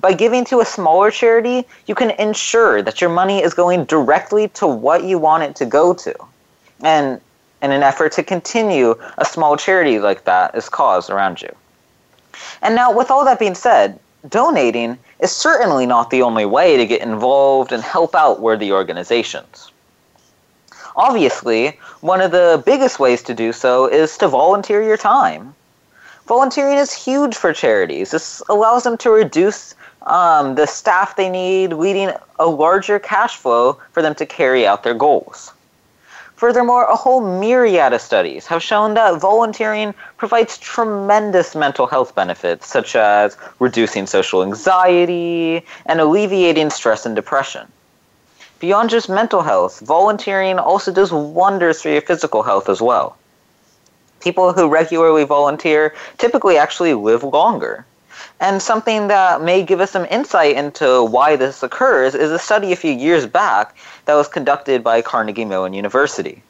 [0.00, 4.48] By giving to a smaller charity, you can ensure that your money is going directly
[4.48, 6.14] to what you want it to go to.
[6.82, 7.20] And
[7.62, 11.54] in an effort to continue a small charity like that is cause around you.
[12.62, 13.98] And now, with all that being said,
[14.28, 19.70] donating is certainly not the only way to get involved and help out worthy organizations.
[20.96, 25.54] Obviously, one of the biggest ways to do so is to volunteer your time.
[26.26, 28.12] Volunteering is huge for charities.
[28.12, 33.78] This allows them to reduce um, the staff they need, leading a larger cash flow
[33.92, 35.52] for them to carry out their goals.
[36.36, 42.66] Furthermore, a whole myriad of studies have shown that volunteering provides tremendous mental health benefits,
[42.66, 47.70] such as reducing social anxiety and alleviating stress and depression.
[48.60, 53.16] Beyond just mental health, volunteering also does wonders for your physical health as well.
[54.20, 57.86] People who regularly volunteer typically actually live longer.
[58.38, 62.70] And something that may give us some insight into why this occurs is a study
[62.70, 66.42] a few years back that was conducted by Carnegie Mellon University.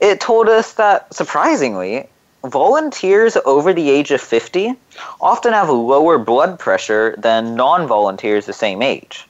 [0.00, 2.08] It told us that, surprisingly,
[2.44, 4.74] volunteers over the age of 50
[5.20, 9.27] often have lower blood pressure than non volunteers the same age.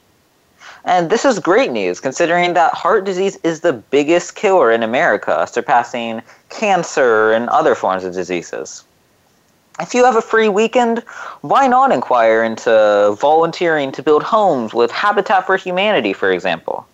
[0.85, 5.47] And this is great news considering that heart disease is the biggest killer in America,
[5.51, 8.85] surpassing cancer and other forms of diseases.
[9.81, 11.01] If you have a free weekend,
[11.43, 16.87] why not inquire into volunteering to build homes with Habitat for Humanity, for example?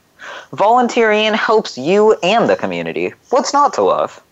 [0.53, 3.15] Volunteering helps you and the community.
[3.31, 4.23] What's not to love?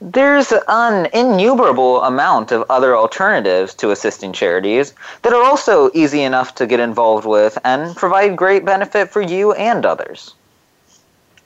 [0.00, 6.54] There's an innumerable amount of other alternatives to assisting charities that are also easy enough
[6.54, 10.34] to get involved with and provide great benefit for you and others.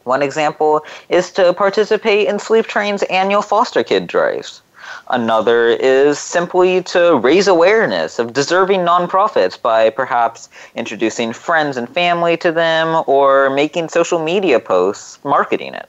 [0.05, 4.61] One example is to participate in Sleep Train's annual foster kid drives.
[5.09, 12.37] Another is simply to raise awareness of deserving nonprofits by perhaps introducing friends and family
[12.37, 15.89] to them or making social media posts marketing it.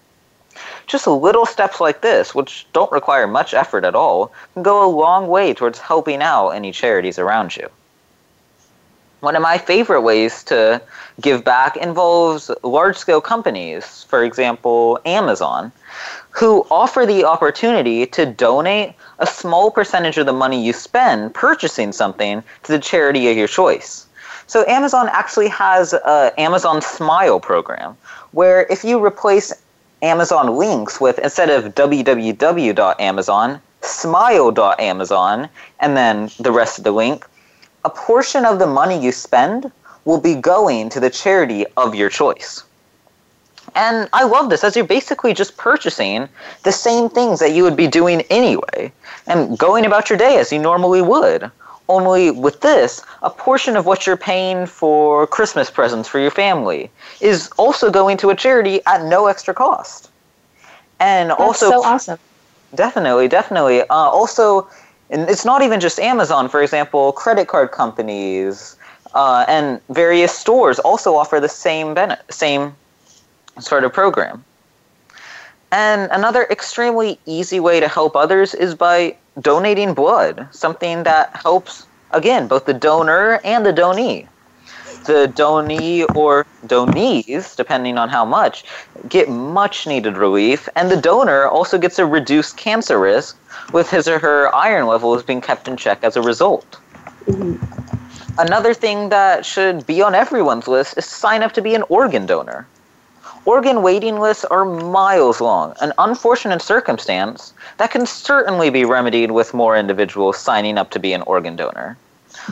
[0.88, 4.90] Just little steps like this, which don't require much effort at all, can go a
[4.90, 7.70] long way towards helping out any charities around you.
[9.22, 10.82] One of my favorite ways to
[11.22, 15.72] give back involves large scale companies, for example, Amazon,
[16.32, 21.94] who offer the opportunity to donate a small percentage of the money you spend purchasing
[21.94, 24.08] something to the charity of your choice.
[24.48, 27.96] So Amazon actually has a Amazon Smile program
[28.32, 29.54] where if you replace
[30.04, 35.50] Amazon links with instead of www.amazon, smile.amazon,
[35.80, 37.26] and then the rest of the link,
[37.86, 39.72] a portion of the money you spend
[40.04, 42.64] will be going to the charity of your choice.
[43.76, 46.28] And I love this as you're basically just purchasing
[46.64, 48.92] the same things that you would be doing anyway
[49.26, 51.50] and going about your day as you normally would.
[51.90, 56.90] Only with this, a portion of what you're paying for Christmas presents for your family
[57.20, 60.10] is also going to a charity at no extra cost.
[61.00, 62.20] And That's also, so awesome.
[62.76, 63.82] Definitely, definitely.
[63.82, 64.68] Uh, also,
[65.10, 66.48] and it's not even just Amazon.
[66.48, 68.78] For example, credit card companies
[69.14, 72.76] uh, and various stores also offer the same bene- same
[73.60, 74.44] sort of program.
[75.74, 81.88] And another extremely easy way to help others is by donating blood, something that helps,
[82.12, 84.28] again, both the donor and the donee.
[85.08, 88.66] The donee or donees, depending on how much,
[89.10, 93.36] get much needed relief, and the donor also gets a reduced cancer risk
[93.74, 96.78] with his or her iron levels being kept in check as a result.
[97.26, 98.40] Mm-hmm.
[98.40, 101.84] Another thing that should be on everyone's list is to sign up to be an
[101.90, 102.68] organ donor.
[103.46, 109.54] Organ waiting lists are miles long, an unfortunate circumstance that can certainly be remedied with
[109.54, 111.98] more individuals signing up to be an organ donor.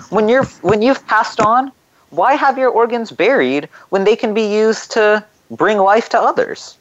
[0.10, 1.72] When you're when you've passed on,
[2.10, 6.78] why have your organs buried when they can be used to bring life to others?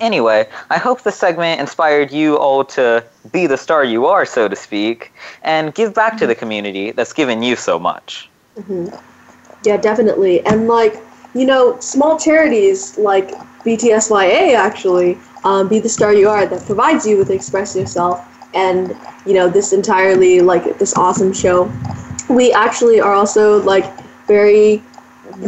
[0.00, 4.48] Anyway, I hope this segment inspired you all to be the star you are, so
[4.48, 8.28] to speak, and give back to the community that's given you so much.
[8.66, 8.88] hmm
[9.64, 10.44] Yeah, definitely.
[10.44, 11.05] And like,
[11.36, 13.30] you know, small charities like
[13.64, 18.96] BTSYA actually, um, Be the Star You Are, that provides you with Express Yourself and,
[19.26, 21.70] you know, this entirely, like, this awesome show.
[22.30, 23.92] We actually are also, like,
[24.26, 24.82] very,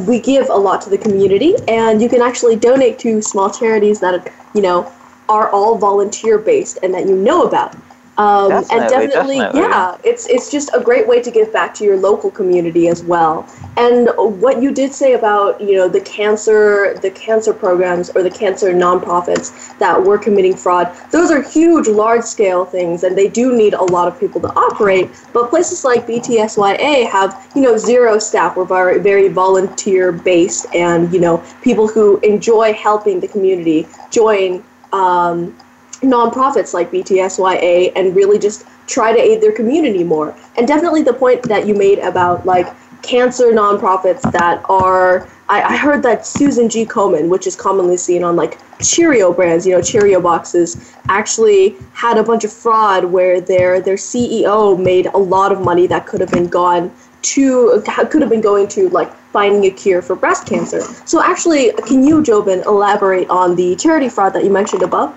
[0.06, 3.98] we give a lot to the community, and you can actually donate to small charities
[4.00, 4.92] that, you know,
[5.28, 7.74] are all volunteer based and that you know about.
[8.18, 9.60] Um, and Definitely, definitely, definitely.
[9.60, 13.00] yeah, it's it's just a great way to give back to your local community as
[13.04, 13.48] well.
[13.76, 18.30] And what you did say about you know the cancer the cancer programs or the
[18.30, 23.56] cancer nonprofits that were committing fraud, those are huge, large scale things, and they do
[23.56, 25.08] need a lot of people to operate.
[25.32, 28.56] But places like BTSYA have you know zero staff.
[28.56, 34.64] We're very very volunteer based, and you know people who enjoy helping the community join.
[34.92, 35.54] Um,
[36.00, 40.36] nonprofits like BTSYA and really just try to aid their community more.
[40.56, 45.76] And definitely the point that you made about like cancer nonprofits that are I, I
[45.76, 46.84] heard that Susan G.
[46.84, 52.18] Komen, which is commonly seen on like Cheerio brands, you know, Cheerio boxes, actually had
[52.18, 56.20] a bunch of fraud where their their CEO made a lot of money that could
[56.20, 56.92] have been gone
[57.22, 60.80] to could have been going to like finding a cure for breast cancer.
[61.04, 65.14] So actually, can you, Joven, elaborate on the charity fraud that you mentioned above?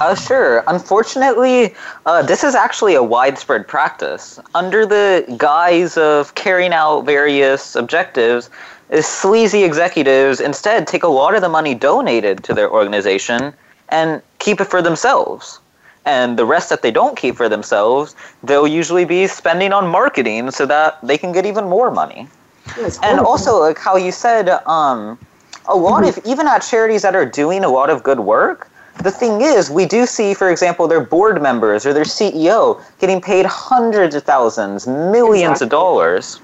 [0.00, 0.62] Uh, sure.
[0.68, 1.74] Unfortunately,
[2.06, 4.38] uh, this is actually a widespread practice.
[4.54, 8.48] Under the guise of carrying out various objectives,
[9.00, 13.52] sleazy executives instead take a lot of the money donated to their organization
[13.88, 15.60] and keep it for themselves.
[16.04, 20.50] And the rest that they don't keep for themselves, they'll usually be spending on marketing
[20.52, 22.28] so that they can get even more money.
[23.02, 25.18] And also, like how you said, um,
[25.66, 28.70] a lot of even at charities that are doing a lot of good work,
[29.02, 33.20] the thing is, we do see, for example, their board members or their CEO getting
[33.20, 36.40] paid hundreds of thousands, millions of dollars.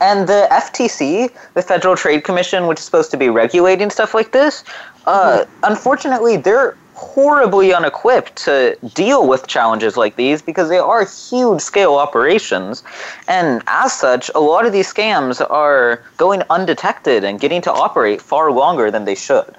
[0.00, 4.32] And the FTC, the Federal Trade Commission, which is supposed to be regulating stuff like
[4.32, 4.62] this,
[5.06, 11.60] uh, unfortunately, they're horribly unequipped to deal with challenges like these because they are huge
[11.60, 12.82] scale operations.
[13.28, 18.22] And as such, a lot of these scams are going undetected and getting to operate
[18.22, 19.56] far longer than they should.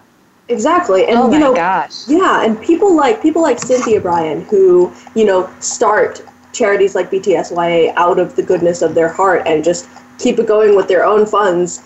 [0.49, 2.07] Exactly, and Oh you know, gosh.
[2.07, 6.21] yeah, and people like people like Cynthia Brian who you know start
[6.53, 9.87] charities like BTSYA out of the goodness of their heart and just
[10.17, 11.83] keep it going with their own funds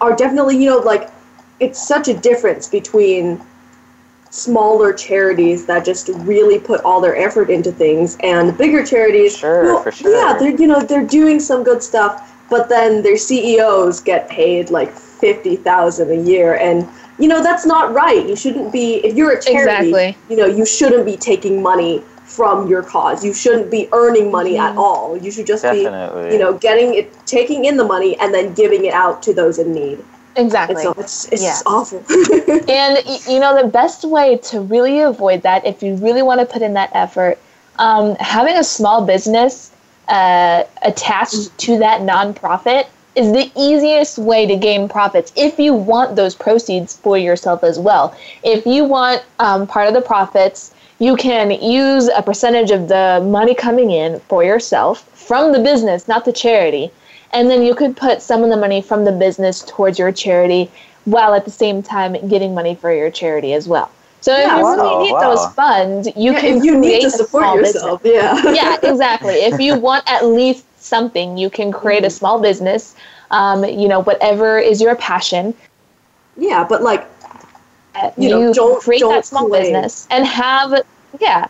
[0.00, 1.10] are definitely you know like
[1.60, 3.40] it's such a difference between
[4.30, 9.64] smaller charities that just really put all their effort into things and bigger charities Sure,
[9.64, 10.10] well, for sure.
[10.14, 14.70] yeah they're you know they're doing some good stuff but then their CEOs get paid
[14.70, 16.88] like 50,000 a year and
[17.18, 20.16] you know that's not right you shouldn't be if you're a charity Exactly.
[20.30, 24.58] you know you shouldn't be taking money from your cause you shouldn't be earning money
[24.58, 26.28] at all you should just Definitely.
[26.28, 29.32] be you know getting it taking in the money and then giving it out to
[29.34, 29.98] those in need
[30.36, 30.84] Exactly.
[30.84, 31.58] and it's it's Yeah.
[31.66, 31.98] awful
[32.68, 36.46] and you know the best way to really avoid that if you really want to
[36.46, 37.38] put in that effort
[37.78, 39.72] um, having a small business
[40.08, 42.86] uh, attached to that nonprofit
[43.18, 47.78] is the easiest way to gain profits if you want those proceeds for yourself as
[47.78, 48.14] well
[48.44, 53.24] if you want um, part of the profits you can use a percentage of the
[53.24, 56.90] money coming in for yourself from the business not the charity
[57.32, 60.70] and then you could put some of the money from the business towards your charity
[61.04, 63.90] while at the same time getting money for your charity as well.
[64.20, 65.20] So if you really wow, need wow.
[65.20, 68.14] those funds, you Yeah, can if you need to support yourself business.
[68.14, 69.34] yeah yeah, exactly.
[69.34, 72.94] If you want at least something, you can create a small business.
[73.30, 75.54] Um, you know, whatever is your passion,
[76.36, 77.06] yeah but like
[77.94, 79.62] uh, You you, know, don't- create don't that small claim.
[79.62, 80.82] business and have
[81.20, 81.46] yeah.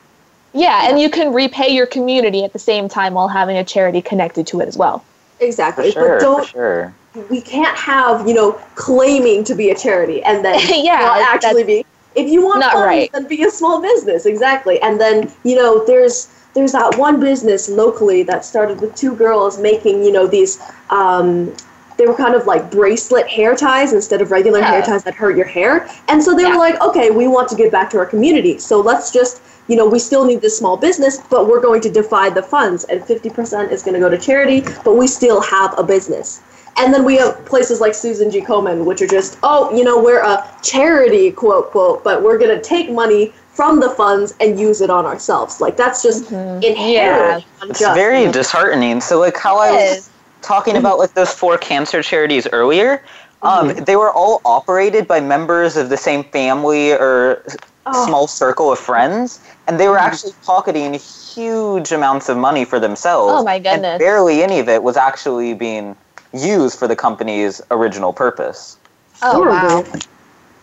[0.54, 4.00] Yeah, and you can repay your community at the same time while having a charity
[4.00, 5.04] connected to it as well.
[5.40, 6.94] exactly For sure, but don't sure.
[7.30, 11.64] we can't have you know claiming to be a charity and then Yeah, not actually
[11.64, 11.84] be
[12.14, 13.12] if you want not funds, right.
[13.12, 16.28] then be a small business exactly and then you know there's
[16.58, 21.54] there's that one business locally that started with two girls making you know these um
[21.96, 25.36] they were kind of like bracelet hair ties instead of regular hair ties that hurt
[25.36, 26.50] your hair and so they Yeah.
[26.50, 29.76] were like okay we want to give back to our community so let's just you
[29.76, 33.02] know we still need this small business but we're going to divide the funds and
[33.02, 36.40] 50% is going to go to charity but we still have a business
[36.80, 38.40] and then we have places like Susan G.
[38.40, 42.56] Komen, which are just, oh, you know, we're a charity, quote, quote, but we're going
[42.56, 45.60] to take money from the funds and use it on ourselves.
[45.60, 46.62] Like, that's just mm-hmm.
[46.62, 47.38] inherently Yeah.
[47.68, 47.94] It's unjust.
[47.96, 49.00] very disheartening.
[49.00, 50.08] So, like how I was
[50.42, 53.02] talking about like those four cancer charities earlier,
[53.42, 53.82] um, mm-hmm.
[53.82, 57.42] they were all operated by members of the same family or
[57.90, 58.06] Oh.
[58.06, 60.12] small circle of friends, and they were mm-hmm.
[60.12, 63.32] actually pocketing huge amounts of money for themselves.
[63.34, 63.98] Oh, my and goodness.
[63.98, 65.96] barely any of it was actually being
[66.34, 68.76] used for the company's original purpose.
[69.22, 69.84] Oh wow.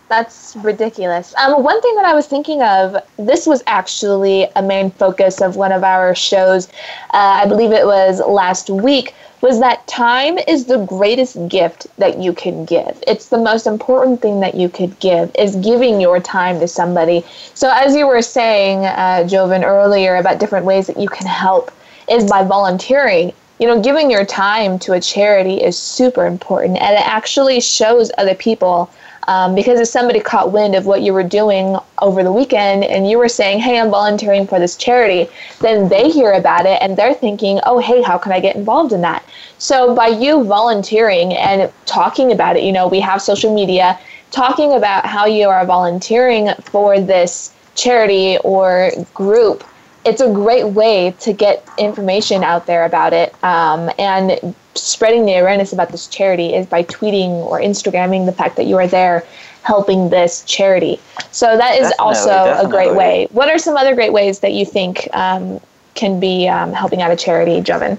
[0.08, 1.34] That's ridiculous.
[1.36, 5.56] Um, one thing that I was thinking of, this was actually a main focus of
[5.56, 6.68] one of our shows,
[7.12, 12.18] uh, I believe it was last week, was that time is the greatest gift that
[12.18, 13.02] you can give.
[13.06, 17.24] It's the most important thing that you could give, is giving your time to somebody.
[17.54, 21.72] So, as you were saying, uh, Joven, earlier about different ways that you can help,
[22.08, 26.94] is by volunteering you know, giving your time to a charity is super important, and
[26.94, 28.90] it actually shows other people.
[29.26, 33.08] Um, because if somebody caught wind of what you were doing over the weekend and
[33.10, 35.28] you were saying, Hey, I'm volunteering for this charity,
[35.60, 38.92] then they hear about it and they're thinking, Oh, hey, how can I get involved
[38.92, 39.24] in that?
[39.58, 43.98] So, by you volunteering and talking about it, you know, we have social media
[44.30, 49.64] talking about how you are volunteering for this charity or group
[50.06, 55.34] it's a great way to get information out there about it um, and spreading the
[55.34, 59.24] awareness about this charity is by tweeting or instagramming the fact that you are there
[59.62, 61.00] helping this charity.
[61.32, 63.26] So that is Definitely, also a great way.
[63.32, 65.60] What are some other great ways that you think um,
[65.94, 67.98] can be um, helping out a charity joven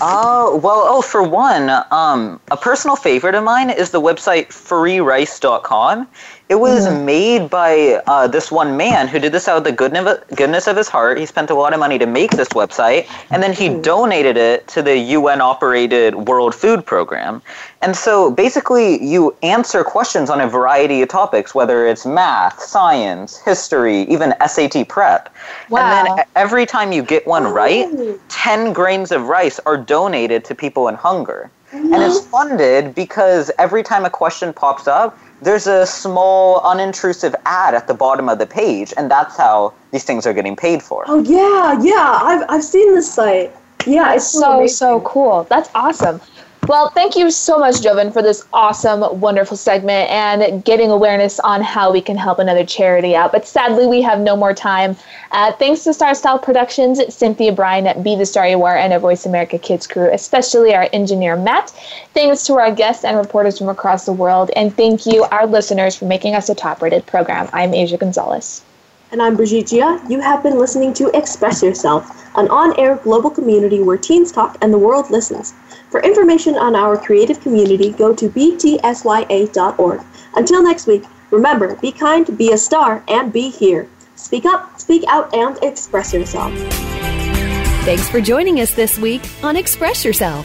[0.00, 6.08] Oh, well, oh, for one, um, a personal favorite of mine is the website freerice.com.
[6.50, 10.18] It was made by uh, this one man who did this out of the goodness
[10.36, 11.18] goodness of his heart.
[11.18, 14.68] He spent a lot of money to make this website, and then he donated it
[14.68, 17.40] to the UN operated World Food Program.
[17.80, 23.38] And so basically, you answer questions on a variety of topics, whether it's math, science,
[23.38, 25.34] history, even SAT prep.
[25.70, 25.80] Wow.
[25.80, 27.88] And then every time you get one right,
[28.28, 31.50] 10 grains of rice are donated to people in hunger.
[31.74, 32.30] And it's mm-hmm.
[32.30, 37.94] funded because every time a question pops up, there's a small, unintrusive ad at the
[37.94, 41.04] bottom of the page, and that's how these things are getting paid for.
[41.06, 42.18] Oh, yeah, yeah.
[42.22, 43.54] I've, I've seen this site.
[43.86, 44.76] Yeah, it's so, so amazing.
[44.76, 46.20] so cool that's awesome
[46.66, 51.60] Well, thank you so much, Joven, for this awesome, wonderful segment and getting awareness on
[51.60, 53.32] how we can help another charity out.
[53.32, 54.96] But sadly, we have no more time.
[55.32, 58.94] Uh, thanks to Star Style Productions, Cynthia Brian at Be the Star You Are, and
[58.94, 61.68] our Voice America Kids crew, especially our engineer, Matt.
[62.14, 64.50] Thanks to our guests and reporters from across the world.
[64.56, 67.50] And thank you, our listeners, for making us a top rated program.
[67.52, 68.62] I'm Asia Gonzalez.
[69.12, 70.02] And I'm Brigitte Gia.
[70.08, 74.56] You have been listening to Express Yourself, an on air global community where teens talk
[74.62, 75.52] and the world listens.
[75.94, 80.00] For information on our creative community, go to btsya.org.
[80.34, 83.88] Until next week, remember be kind, be a star, and be here.
[84.16, 86.52] Speak up, speak out, and express yourself.
[87.84, 90.44] Thanks for joining us this week on Express Yourself,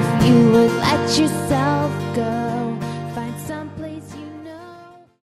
[0.00, 1.59] if you would let yourself